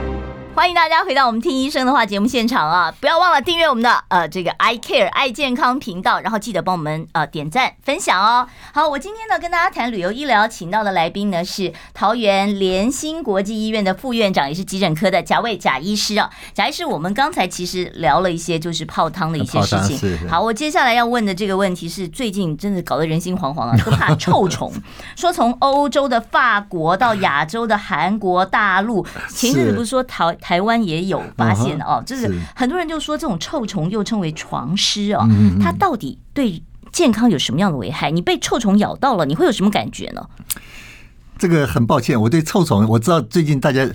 [0.61, 2.93] 欢迎大家回到我们听医生的话节目现场啊！
[2.99, 8.47] 不要忘了订阅我们的呃这个 I Care 爱健康频道，然后记得帮我们呃点赞分享哦。
[8.71, 16.29] 好，我今天呢跟大家谈旅游医疗，请到的来宾呢是桃园联心国际医院的副院长，也是急诊科的贾卫贾医师啊。
[16.53, 20.29] 贾医师，我们刚才其实聊了一些就是泡汤的一些事情。
[20.29, 24.71] 好，我接下来要问的这个问题是，最近真的搞得人心惶惶啊， 都怕臭虫。
[25.15, 35.25] 说从欧洲的法国到亚洲的韩国、大陆，前阵子不是说台台湾也有发现哦，就是很多人就说这种臭虫又称为床虱哦，
[35.61, 36.61] 它到底对
[36.91, 38.11] 健康有什么样的危害？
[38.11, 40.27] 你被臭虫咬到了，你会有什么感觉呢？
[41.37, 43.87] 这个很抱歉，我对臭虫我知道，最近大家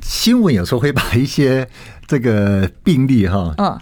[0.00, 1.68] 新闻有时候会把一些
[2.06, 3.78] 这个病例哈，嗯，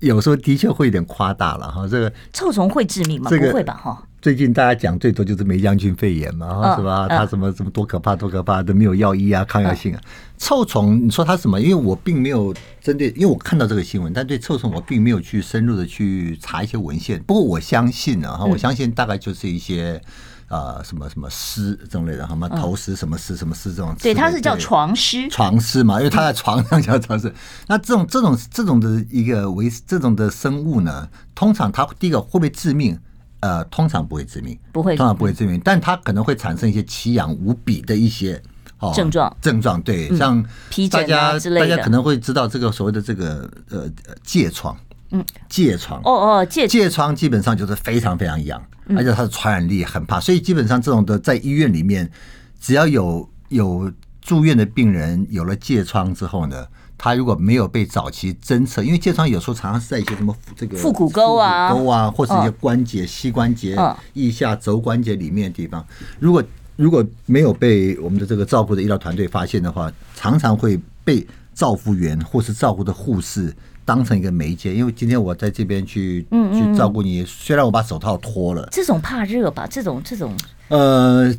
[0.00, 1.86] 有时候的确会有点夸大了哈。
[1.88, 3.30] 这个臭虫会致命吗？
[3.30, 3.80] 不会吧？
[3.82, 4.02] 哈。
[4.24, 7.06] 最近大家讲最多就是梅将军肺炎嘛，是吧？
[7.06, 10.00] 它什么什么多可怕多可怕，都没有药医啊，抗药性啊。
[10.38, 11.60] 臭虫，你说它什么？
[11.60, 17.22] 因为我并没有针对，因为我看到这个新闻，但对臭虫我并没有去深入的去查一些文献。
[17.24, 20.00] 不过我相信啊，我相信大概就是一些
[20.48, 23.94] 呃什么什么虱这种类的，什么头虱什么虱什么虱这种。
[24.00, 25.28] 对，它是叫床虱。
[25.28, 27.30] 床虱嘛，因为它在床上叫床虱。
[27.66, 32.98] 那这种这种这种的一个为这种的生物呢，通常它第一个会不会致命？
[33.44, 38.42] 呃，通常不会致命，不会，通常不会致命，但它可能会产生一些奇痒无比的一些
[38.78, 43.86] 哦症状，症状对，像皮大家大家可能会知道这个所谓的这个呃
[44.24, 44.74] 疥疮，
[45.10, 46.66] 嗯，疥疮，哦哦，疥。
[46.66, 48.58] 疥疮基本上就是非常非常痒，
[48.96, 52.10] 而且它的传染力很怕，所以基本上这种的在医院里面，
[52.58, 56.66] 只要有有住院的病人有了疥疮之后呢。
[56.96, 63.76] 他如果没有被早期侦测，因为疥疮有时候常常是在一些什么这个腹股沟啊、沟啊，或者一些关节、膝关节、
[64.14, 65.84] 腋下肘关节里面的地方，
[66.18, 66.42] 如果
[66.76, 73.54] 如果没有被我们的这个照顾的医疗团队发现的话，常常会被照护员或是照顾的护士
[73.84, 74.74] 当成一个媒介。
[74.74, 79.66] 因为今天我在这边去去照顾你，虽然我把手套脱了，这种怕热吧？
[79.70, 80.34] 这种这种
[80.68, 81.34] 呃。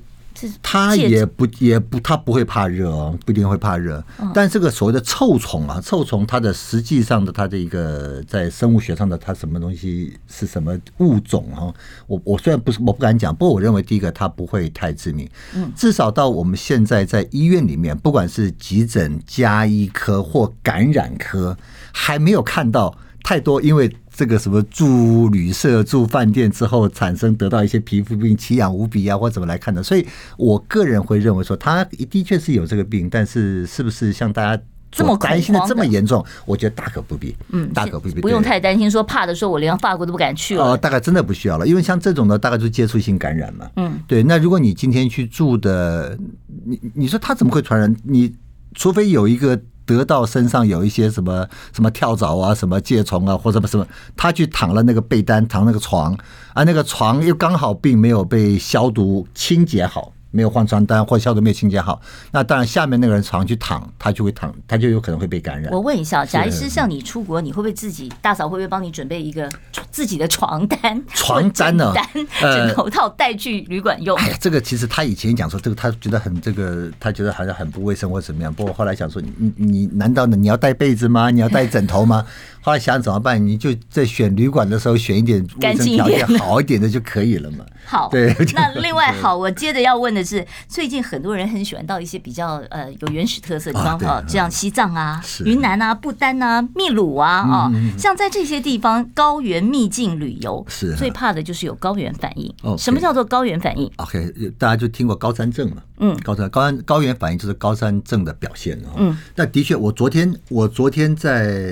[0.62, 4.04] 它也不也不，它不会怕热哦，不一定会怕热。
[4.34, 11.74] 但这个所谓的臭虫啊，臭虫它的实际上的它的一个在生物学上的它什么东西是什么物种哈？
[12.08, 15.30] 我我虽然不是我不敢讲，不过我认为第一个它不会太致命。
[15.76, 21.58] 至少到我们现在在医院里面，不管是急诊、加医科或感染科，
[21.91, 23.95] 还没有看到太多因为。
[24.15, 29.84] 这个什么住旅社、住饭店之后产生得到一些皮肤病、奇痒无比啊，或怎么来看的？
[29.84, 36.25] 所以我个人会认为说，他的确是有这个病，但是是不是像大家这么担心的这么严重？
[36.45, 37.36] 我觉得大可不必。
[37.49, 38.89] 嗯，大可不必，不用太担心。
[38.89, 40.63] 说怕的时候，我连法国都不敢去了。
[40.63, 43.69] 哦，大概真的不需要了，因为像这种的，大概就是接触性感染嘛。
[43.75, 44.23] 嗯，对。
[44.23, 46.17] 那如果你今天去住的，
[46.65, 47.93] 你你说他怎么会传染？
[48.06, 48.34] 你
[48.73, 49.60] 除非有一个。
[49.86, 53.86] 得到身上有一些什么什么跳蚤啊，什么疥虫啊，或者什么什么，
[54.17, 56.13] 他去躺了那个被单，躺那个床，
[56.54, 60.12] 啊，那个床又刚好并没有被消毒清洁好。
[60.36, 65.71] 没有换床单或消毒没有清洁好，那当然下面那个人床去躺，他就会躺，他就有可能会被感染。
[65.71, 69.50] 我问一下，贾医师，像你出国，你会不会自己大嫂会不会帮你准备一个
[69.89, 71.02] 自己的床单？
[71.13, 71.93] 床单呢？
[72.41, 74.17] 枕头套带去旅馆用？
[74.19, 78.54] 哎呀，这个其实他以前讲说这个，他觉得很这个，他觉得好像很不卫生或怎么样。
[78.54, 80.36] 不过后来想说，你你难道呢？
[80.36, 81.30] 你要带被子吗？
[81.32, 82.26] 你要带枕头吗？
[82.65, 83.45] 后来想怎么办？
[83.45, 87.63] 你就在选旅馆的时候选一点卫生条件好一点的就可以了嘛。
[87.86, 88.36] 好，对。
[88.56, 102.51] 那另外好，我接着要问的是，最近很多人很喜欢到一些比较呃有原始特色的地方哈，这样西藏啊、云南啊、不丹啊、秘鲁啊啊，像在这些地方高原秘境旅游，是最怕的就是有高原反应。
[102.80, 105.84] 什么叫做高原反应？OK，大家就听过高山症嘛。
[105.99, 108.78] 嗯，高山高山高原反应就是高山症的表现。
[108.97, 111.63] 嗯，那的确，我昨天我昨天在。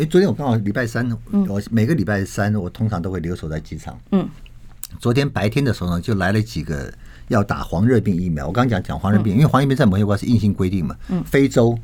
[0.00, 1.06] 因为昨天我刚好礼拜三，
[1.46, 3.98] 我每个礼拜三我通常都会留守在机场。
[4.12, 4.26] 嗯，
[4.98, 6.90] 昨天白天的时候呢，就来了几个
[7.28, 8.46] 要打黄热病疫苗。
[8.46, 10.96] 我刚刚讲讲黄热病，因为黄热病在某些国家是硬性规定嘛。
[11.10, 11.78] 嗯，非洲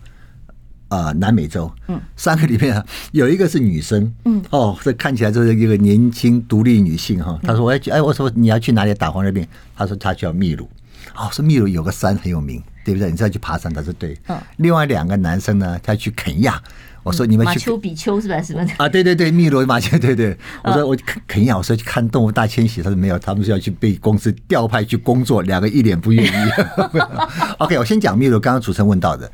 [0.88, 4.11] 啊，南美洲，嗯， 三个里面有一个是女生。
[4.24, 7.38] 嗯，哦，这看起来就是一个年轻独立女性哈。
[7.42, 10.66] 她说：“我要去，哎，我说你要去哪里打黄热病？”她说：“她去秘鲁。”
[11.14, 13.11] 哦，说秘鲁有个山很有名，对不对？
[13.11, 14.18] 你再去爬山，她说对。
[14.29, 16.59] 嗯，另外两个男生呢，他去肯亚。
[17.07, 18.42] 我说你们去马丘比丘是吧？
[18.42, 18.73] 什么的？
[18.79, 20.37] 啊，对对对，汨罗马丘，对对。
[20.64, 26.51] 我说我肯肯亚，我说去看动物大迁徙，他说没有，他们是要去被公司调派去工作，两个一脸不愿意。
[27.59, 29.31] OK，我先讲汨罗，刚刚主持人问到的。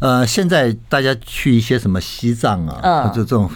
[0.00, 3.48] 呃，现在大家去一些什么西藏啊，或者这种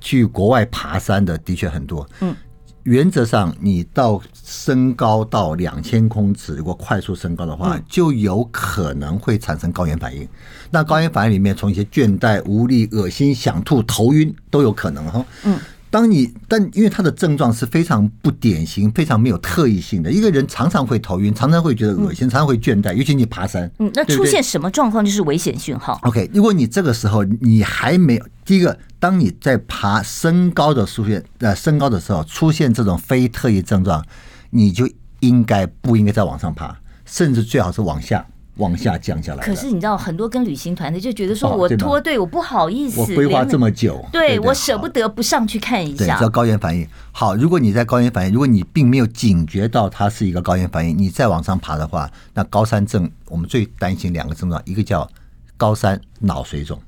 [0.00, 2.06] 去国外爬山的，的确很多。
[2.20, 2.36] 嗯。
[2.84, 10.26] 原则上，你到升高到两千公尺，如果快速升高的话，就有可能会产生高原反应。
[10.70, 15.24] 那高原反应里面，从一些倦怠、无力、恶心、想吐、头晕都有可能哈。
[15.44, 15.58] 嗯。
[15.90, 23.68] 当你但因为他的症状是非常不典型、非常没有特异性的，一个人常常会头晕，常常会觉得恶心，常常会倦怠，尤其你爬山。
[23.80, 34.04] 嗯，那出现什么状况就是危险讯号？OK，如果你这个时候你还没有第一个，当你在爬升高的出现呃升高的时候出现这种非特异症状，
[34.50, 38.24] 你就应该不应该再往上爬，甚至最好是往下。
[38.60, 39.44] 往下降下来。
[39.44, 46.04] 可是你知道，很多跟旅行团的就觉得说，我脱队，我不好意思，我规划这么久，对我舍不得不上去看一下。
[46.16, 46.86] 对，叫高原反应。
[47.10, 55.08] 好，如果你在高原反应，如果你并没有警觉到它是一个高原反应，你再往上爬的话，那高山症我们最担心两个症状，一个叫
[55.56, 56.80] 高山脑水肿，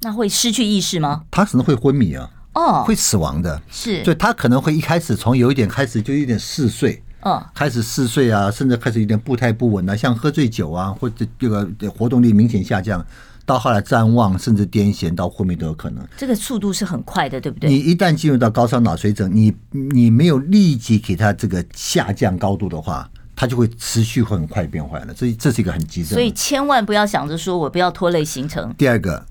[0.00, 1.22] 那会失去意识吗？
[1.30, 7.02] 他可能会昏迷啊，哦，会死亡的，是，所以他可能会一开始从有一点开始就有点嗜睡。
[7.20, 13.04] 嗯，开始嗜睡啊，甚至开始有点步态不稳啊，像喝醉酒啊，或者这个活动力明显下降，
[13.44, 16.06] 到后来谵妄，甚至癫痫，到昏迷都有可能。
[16.16, 17.68] 这个速度是很快的，对不对？
[17.68, 25.14] 你一旦进入到高烧脑水肿，你你没有立即给他这个下降高度的话，它就会持续会很快变坏了。
[25.14, 28.72] 这这是一个很急症，所以千万不要想着说我不要拖累行程。
[28.78, 29.24] 第二个，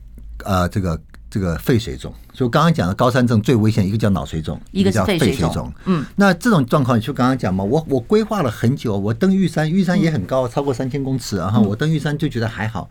[0.44, 1.00] 呃，这个。
[1.36, 5.70] 这个肺水肿，就刚刚讲的高山症最危险，一个叫脑水肿，一个叫肺水肿。
[5.84, 12.90] 嗯，那这种状况，就刚刚讲嘛，我我规划了很久，我登玉山，玉山也很高，超过三千公尺，然后我登玉山就觉得还好。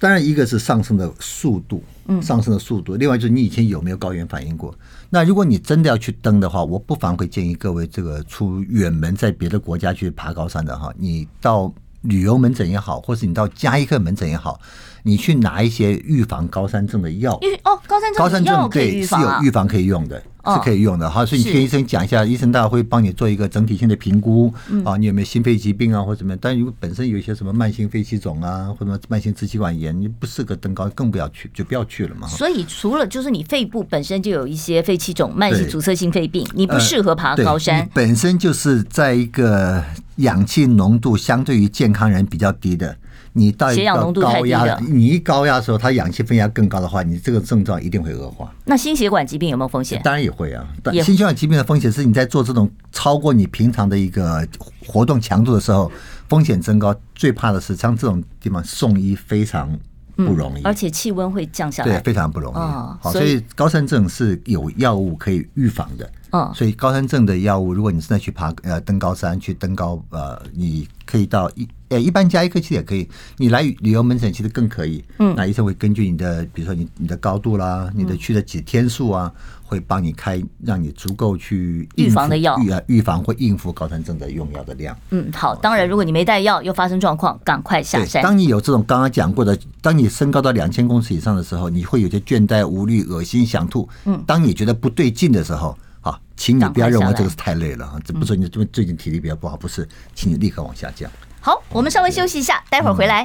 [0.00, 4.74] 当然，一个是上升的速度，嗯，上升的速度，另外就是你以前有没有高原反应过？
[5.10, 14.60] 那如果你真的要去登的话，我不妨会建议各位，这个出远门在别的国家去爬高山的哈，你到旅游门诊也好，或是你到加医科门诊也好。
[15.08, 17.32] 你去拿一些预防高山症的药，
[17.64, 21.24] 哦，高山症高山症对是有预防可以用的，是可以用的哈。
[21.24, 24.52] 所以你跟医生讲一下，医生大概会帮你做一个整体性的评估
[24.84, 26.38] 啊，你有没有心肺疾病啊，或者怎么样？
[26.42, 32.28] 但如果本身有一些什么慢性肺气肿啊，或者慢性支气管炎，你不适合登高，更不要去，就不要去了嘛。
[32.28, 37.88] 所以除了就是你肺部本身就有一些肺气肿、慢性阻塞性肺病，你不适合爬高山。
[37.94, 39.82] 本身就是在一个
[40.16, 42.94] 氧气浓度相对于健康人比较低的。
[43.32, 48.52] 你到一个高压，你一高压的时候，它氧气分压更高的话，你这个症状一定会恶化。
[48.64, 50.00] 那心血管疾病有没有风险？
[50.02, 50.66] 当然也会啊。
[50.82, 54.46] 但心血管疾病的风险是你在做这种超过你平常的一个
[54.86, 55.90] 活动强度的时候，
[56.28, 56.94] 风险增高。
[57.14, 59.68] 最怕的是像这种地方送医非常
[60.16, 62.56] 不容易，而且气温会降下来，对，非常不容易。
[62.56, 66.10] 好，所以高山症是有药物可以预防的。
[66.30, 75.04] 嗯，所以高山症的药物，如果你现在去爬呃登高山去登高呃，你可以到一呃一般加一颗其实也可以，你来旅游门诊其实更可以。
[75.18, 79.32] 嗯，那医生会根据你的比如说你你的高度啦，你的去的几天数啊，
[79.62, 84.96] 会帮你开让你足够去预防的药，预预防或应付高山症的用药的量。
[85.10, 88.22] 嗯，好，当然如果你没带药又发生状况，赶快下山。
[88.22, 93.88] 当你有这种刚刚讲过的，当你升高到两千公尺以上的时候，你会有些倦怠、无力、恶心、想吐。
[94.04, 95.76] 嗯，当你觉得不对劲的时候。
[96.00, 101.10] 好，请你不要认为这个是太累了啊，这不是你这边最近体力比较不好，不是，请你立刻往下降。
[101.48, 103.24] 好，我们稍微休息一下，待会儿回来。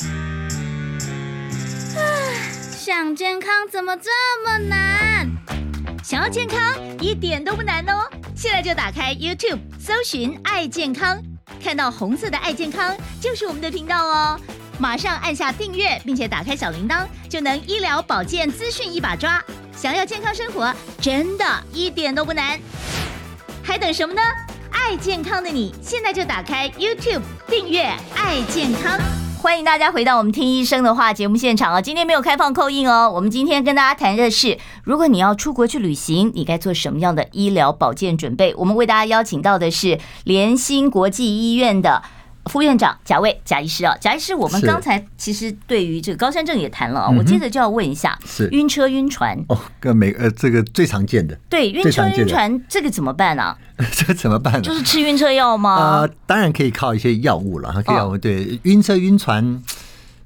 [2.72, 4.10] 想健康怎么这
[4.46, 5.30] 么难？
[6.02, 6.58] 想要健康
[7.02, 11.22] 一点都不难哦，现在就打开 YouTube 搜寻“爱健康”，
[11.62, 14.40] 看到红色的“爱健康”就是我们的频道哦，
[14.80, 19.44] 马上按下订阅，并且打开小铃铛，就能医疗保健资讯一把抓。
[19.76, 22.58] 想要健康生活，真的一点都不难，
[23.62, 24.22] 还等什么呢？
[24.74, 27.84] 爱健康的你，现在就打开 YouTube 订阅
[28.18, 29.00] “爱健康”。
[29.40, 31.82] 欢迎大家回到我们听医生的话节目现场啊！
[31.82, 38.54] 今天没有开放扣印哦，我们今天跟大家谈的是，如果你要出国去旅行，你该做什么样的医疗保健准备？
[38.56, 42.04] 我们为大家邀请到的是联心国际医院的。
[42.46, 53.56] 副院长贾卫贾医师啊，贾医师，我们刚才其实对于这个高山症也谈了啊，我接着就要问一下，是晕车晕船哦，跟每呃这个最常见的，对，晕车晕船这个怎么办呢？
[53.92, 54.62] 这怎么办呢？
[54.62, 55.76] 就是吃晕车药吗？
[55.76, 59.64] 呃，当然可以靠一些药物了，可以药物对晕车晕船，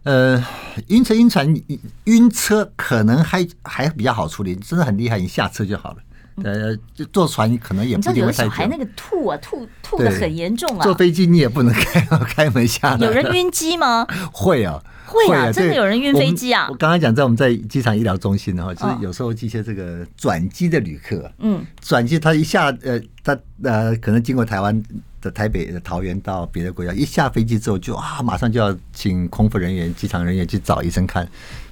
[0.03, 0.43] 呃，
[0.87, 1.55] 晕车晕船
[2.05, 5.97] 晕车可能还还比较好处理，真的很厉害，你下车就好了。
[6.43, 8.49] 呃，就坐船可能也不一定会太久。
[8.49, 10.83] 小孩那个吐啊，吐吐的很严重啊。
[10.83, 13.05] 坐飞机你也不能开开门下来。
[13.05, 14.05] 有人晕机吗？
[14.31, 16.67] 会啊，会啊，真的有人晕飞机啊。
[16.69, 24.83] 我刚刚讲在我们在机场医疗中心的话，就是有时候一些这个转机的旅客，嗯，转机他一下呃，他呃可能经过台湾
[25.21, 31.27] 的台北的桃园到别的国家，一下飞机之后就啊，马上就要请空服人员、机场人员去找医生看。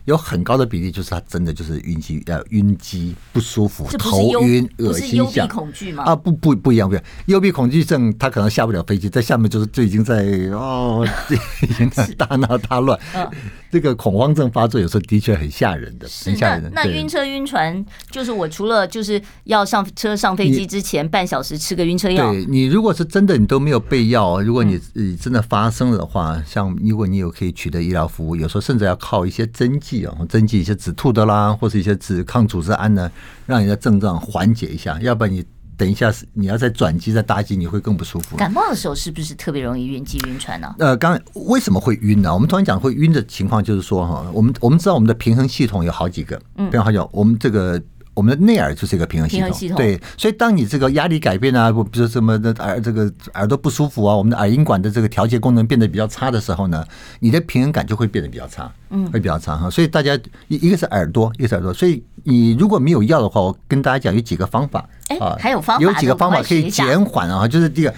[0.06, 6.03] 有很高的比例就是他真的就是晕机呃晕机不舒服，头晕、恶心想恐惧吗？
[6.03, 7.06] 啊，不不不一样，不一样。
[7.26, 11.06] 幽闭恐惧症他可能下不了飞机，在下面就是就已经在哦，
[11.62, 12.99] 已经在大闹大乱。
[13.14, 13.30] 嗯
[13.72, 16.72] 这个恐慌症发作有时候的确很吓人的，是很吓人的。
[16.74, 22.32] 那那晕车晕船，就是我除了就是要上车上飞机之前半小时吃个晕车药。
[22.32, 33.10] 对你如果是真的你都没有备药，如果你呃真的发生了的话，像如果你有可以取得医疗服务，有时候甚至要靠一些针剂啊，针剂一些止吐的啦，或是一些止抗组织胺呢，
[33.46, 35.46] 让你的症状缓解一下，要不然你。
[35.78, 38.38] 等一下，你要再转机再搭机，你会更不舒服。
[38.38, 40.74] 感冒的时候是不是特别容易晕机晕船呢？
[40.80, 42.34] 呃，刚为什么会晕呢？
[42.34, 47.78] 我们通常讲会晕的情况，就是说哈，我们我们知道我们的平衡系统有好几个，嗯，比方讲我们这个。
[48.16, 56.84] 我们的内耳就是一个平衡系统，系统对，所以当你这个压力改变啊，比如什么的耳这个耳朵不舒服啊，我们的耳音管的这个调节功能变得比较差的时候呢，
[57.20, 59.70] 你的平衡感就会变得比较差，嗯，会比较差哈。
[59.70, 64.88] 所以大家一一个是耳朵，一个是耳朵，所以你如果没有药的话，我跟大家讲有几个方法
[65.20, 67.93] 啊，还有方法，有几个方法可以减缓啊，就是第一个。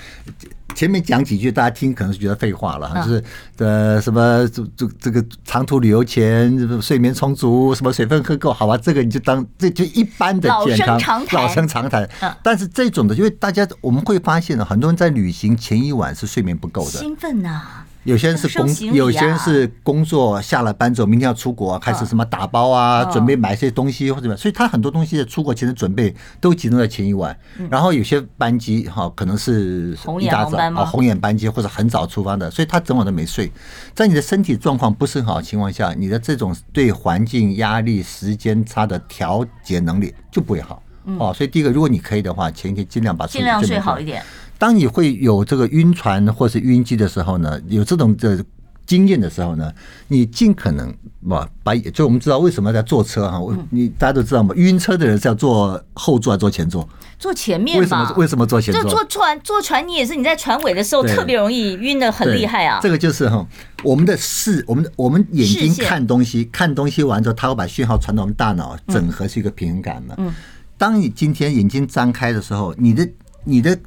[0.75, 3.23] 前面讲几句，大家听可能是觉得废话了，就是
[3.57, 12.07] 呃什么这这这个长途旅游前睡眠充足，什么水分喝够，好吧，这个你就当这就一般的健康老生常谈。
[12.43, 17.85] 但是这种的，因为大家我们会发现呢，很多人在旅行前一晚是睡眠不够的，兴奋呐。
[18.07, 27.37] 有些人是工，有些人是工作下了班之后，明天要出国，开始什么打包啊，准备买一些东西或者所以他很多东西的出国前的准备都集中在前一晚。
[27.69, 33.51] 然后有些班机哈，可能是一大早啊红眼班机或者很早出发的，所以他整晚都没睡。
[33.93, 40.81] 在你的身体状况不是很好的情况下，你的这种对环境压力、时间差的调节能力就不会好
[41.19, 41.33] 哦。
[41.33, 44.23] 所以第一个，如果你可以的话，前一天尽量把尽量睡好一点。
[44.57, 48.43] 当你会有这个晕船或是晕机的时候呢，有这种的
[48.85, 49.71] 经验的时候呢，
[50.07, 50.93] 你尽可能
[51.27, 53.39] 把把就我们知道为什么要在坐车哈，
[53.69, 56.87] 你大家都知道嘛，晕车的人是要坐后座还是坐前座？
[57.19, 57.79] 坐前面。
[57.79, 58.83] 为什么为什么坐前座？
[58.83, 62.79] 就坐船坐船，你也是你在船尾的时候特别容易晕的很厉害啊。
[62.81, 63.45] 这个就是哈，
[63.83, 70.15] 我们的视，我们的我们眼睛看东西，看东西完之后，它会把讯号传到我们大脑，整合是一个平衡感嘛。
[70.17, 70.33] 嗯。
[70.77, 73.07] 当你今天眼睛张开的时候，你的
[73.43, 73.77] 你的。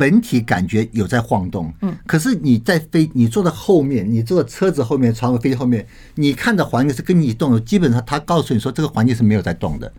[0.00, 9.92] 本体感觉有在晃动，嗯，可是你在飞，你坐在后面，你坐在车子后面，船尾飞机后面，你看的环境是跟你动的，基本上它告诉你说这个环境是没有在动的，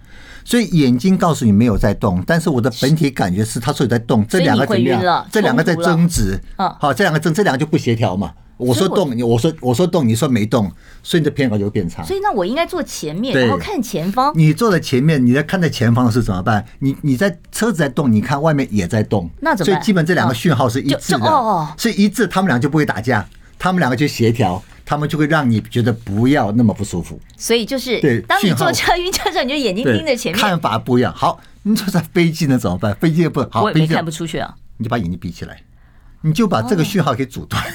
[0.44, 5.28] 所以眼睛告诉你没有在动，但是我的本体感觉是它说有在动，这两个怎么样？
[5.32, 8.34] 这两个在争执，好，这两个争，这两个就不协调嘛。
[8.62, 12.04] 我说动，你我说我说动，你说没动，所以你的偏好就会变差。
[12.04, 14.32] 所以那我应该坐前面，然后看前方。
[14.36, 16.64] 你坐在前面，你在看在前方的是怎么办？
[16.80, 19.76] 你你在车子在动，你看外面也在动，那怎么办？
[19.76, 27.20] 所以基本这两个讯号是一致的，哦，是一致，他们俩就不会打架，他们两个就协调，他们就会让你觉得不要那么不舒服。
[27.36, 31.12] 所以就是对，当你坐车晕车的时候，你就眼睛盯着前面，看法不一样。
[31.16, 32.94] 好，你坐在飞机呢怎么办？
[32.96, 34.54] 飞机也不好，我也没看不出去啊。
[34.78, 35.62] 你就把眼睛闭起来，
[36.22, 37.62] 你就把这个讯号给阻断。
[37.64, 37.68] 哦，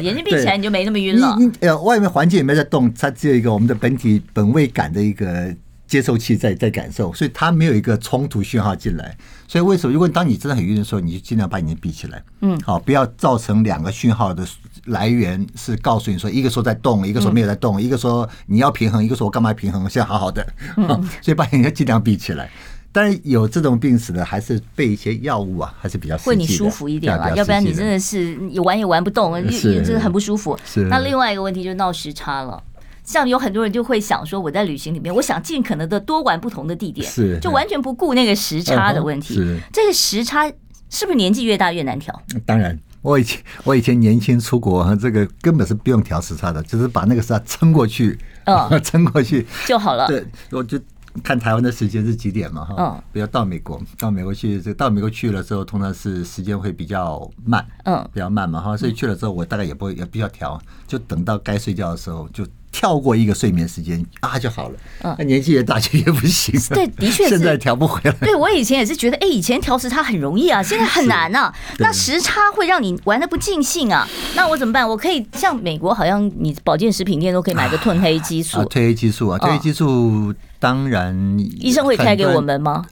[0.00, 1.36] 眼睛闭起来你就没那么晕了。
[1.38, 5.54] 你你呃，外面环境也没在动，它只有一个我们的本体本位感的一个
[5.86, 9.16] 接收器在在感受，所以它没有一个冲突讯号进来。
[9.46, 9.92] 所以为什么？
[9.92, 12.22] 如果当你真的很晕的时候，你就尽量把眼睛闭起来。
[12.40, 14.44] 嗯，好，不要造成两个讯号的
[14.86, 19.88] 来源是告诉你说，一个说在动，一个说没有在动，一个说你要平衡，一个说我干嘛平衡？
[19.88, 20.44] 现在好好的，
[21.22, 22.50] 所以把眼睛尽量闭起来。
[22.94, 30.56] 但是有这种病史的，还是备一些药物啊，还是比较会你舒服一点啊，要不然你真的是你玩也玩不动，也真的很不舒服。
[30.64, 30.84] 是。
[30.84, 32.62] 那另外一个问题就是闹时差了，
[33.02, 39.34] 像有很多人就会想说，我在旅行里面，我想尽可能的多玩不同的地点，是，就完全不顾那个时差的问题。
[39.34, 39.58] 是。
[39.72, 40.46] 这个时差
[40.88, 42.22] 是不是年纪越大越难调？
[42.46, 50.06] 当然，我以前我以前年轻出国，这个根本是不用调时差的，就是把那个时差撑过去，嗯， 撑过去就好了。
[50.06, 50.78] 对，我就。
[51.22, 52.64] 看台湾的时间是几点嘛？
[52.64, 62.46] 哈，比如到美国，到美国去，这到美国去了之后，通常是时间会比较慢，嗯，比较慢嘛，哈，所以去了之后，我大概也不会也比较调，就等到该睡觉的时候就。
[62.76, 64.74] 跳过一个睡眠时间啊就好了。
[65.04, 66.60] 嗯，那年纪越大就越不行。
[66.74, 67.28] 对，的确是。
[67.28, 68.10] 现在调不回来。
[68.18, 71.54] 对，我以前也是觉得，哎，以前调时差很容易啊，现在很难啊。
[71.78, 74.08] 那时差会让你玩的不尽兴啊。
[74.34, 74.88] 那我怎么办？
[74.88, 78.58] 我可以像美国，好像你保健食品店都可以买个褪黑激素。
[78.64, 80.34] 褪黑激素啊，褪黑激素
[80.64, 81.14] 当然。
[81.60, 82.86] 医生会开给我们吗？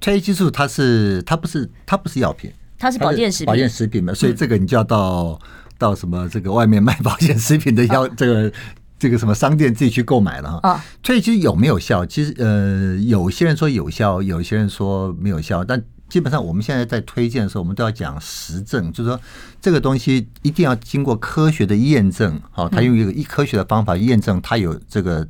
[0.00, 3.46] 褪黑激素它是它不是它不是药品，它是保健食品。
[3.46, 5.38] 保健食品嘛，所以这个你就要到
[5.78, 8.52] 到什么这个外面卖保健食品的药这个。
[8.96, 10.70] 这个什么商店自己去购买了哈？
[10.70, 12.06] 啊，所以其实有没有效？
[12.06, 15.62] 其实呃，有些人说有效，有些人说没有效。
[15.62, 19.20] 但基本上我们现在在推荐的时候，我们都要讲实证，就是说
[19.60, 22.40] 这个东西一定要经过科学的验证。
[22.50, 25.26] 好，它用一个一科学的方法验证它有这个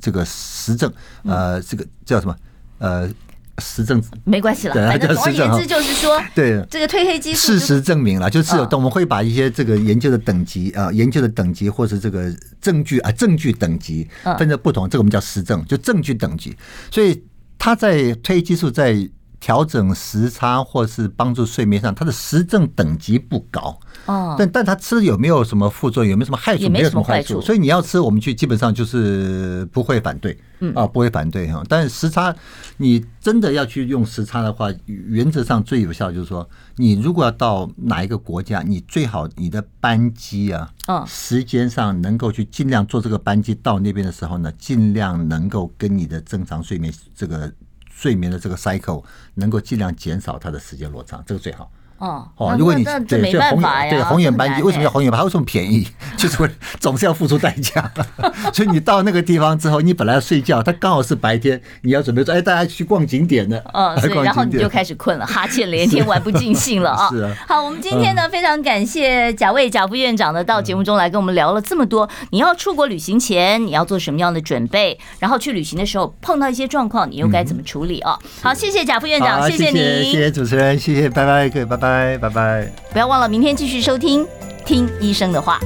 [0.00, 0.92] 这个实证，
[1.24, 2.36] 呃，这个叫什么？
[2.78, 3.08] 呃。
[3.60, 16.56] 实证没关系了，对反正总而言之就是说，对这个褪黑激素事实证明了，就是我们会把一些这个研究的等级啊，研究的等级或是这个证据啊，证据等级分成不同，这个我们叫实证，就证据等级。
[16.88, 17.20] 所以
[17.58, 18.94] 它在褪黑激素在
[19.40, 23.78] 调整时差或是帮助睡眠上，它的实证等级不高。
[24.06, 26.10] 哦，但但他吃有没有什么副作用？
[26.12, 26.68] 有没有什么害处？
[26.68, 27.40] 没有什么害处。
[27.40, 31.62] 所以你要吃，我们去基本上就是不会反对，嗯啊，不会反对哈。
[31.68, 32.34] 但是时差，
[32.78, 47.52] 你真的要去用时差的话，原则上最有效就是说，你如果要到哪一个国家，你最好你的班机啊，嗯，时间上能够去尽量坐这个班机到那边的时候呢，尽量能够跟你的正常睡眠这个
[47.98, 51.68] 睡眠的这个 cycle 能够尽量减少它的时间落差，这个最好。
[51.98, 55.18] 哦，哦，如果你这没办法呀，对红眼班机为什么叫红眼班？
[55.18, 55.86] 它为什么便宜？
[56.16, 56.48] 就是为
[56.80, 57.92] 总是要付出代价。
[58.54, 63.60] 所以你到那个地方之后，你本来要睡觉，它刚好是白天，你要准备说，哎，大家去逛景点呢。
[63.72, 67.08] 哦， 所以然后你就开始困了，哈欠连天，玩不尽兴了啊。
[67.10, 67.34] 是啊。
[67.46, 72.08] 好，我们今天呢非常感谢贾卫贾副院长呢到节目中来跟我们聊了这么多。
[72.30, 74.98] 你要出国旅行前，你要做什么样的准备？
[75.18, 78.18] 然后去旅行的时候碰到一些状况，你又该怎么处理啊？
[78.42, 82.68] 好，谢谢贾副院长，谢谢你，谢谢主持人，谢谢，拜拜，各位，拜拜，拜拜。
[82.92, 84.24] 不要忘了，明天继续收听
[84.66, 85.58] 《听医生的话》。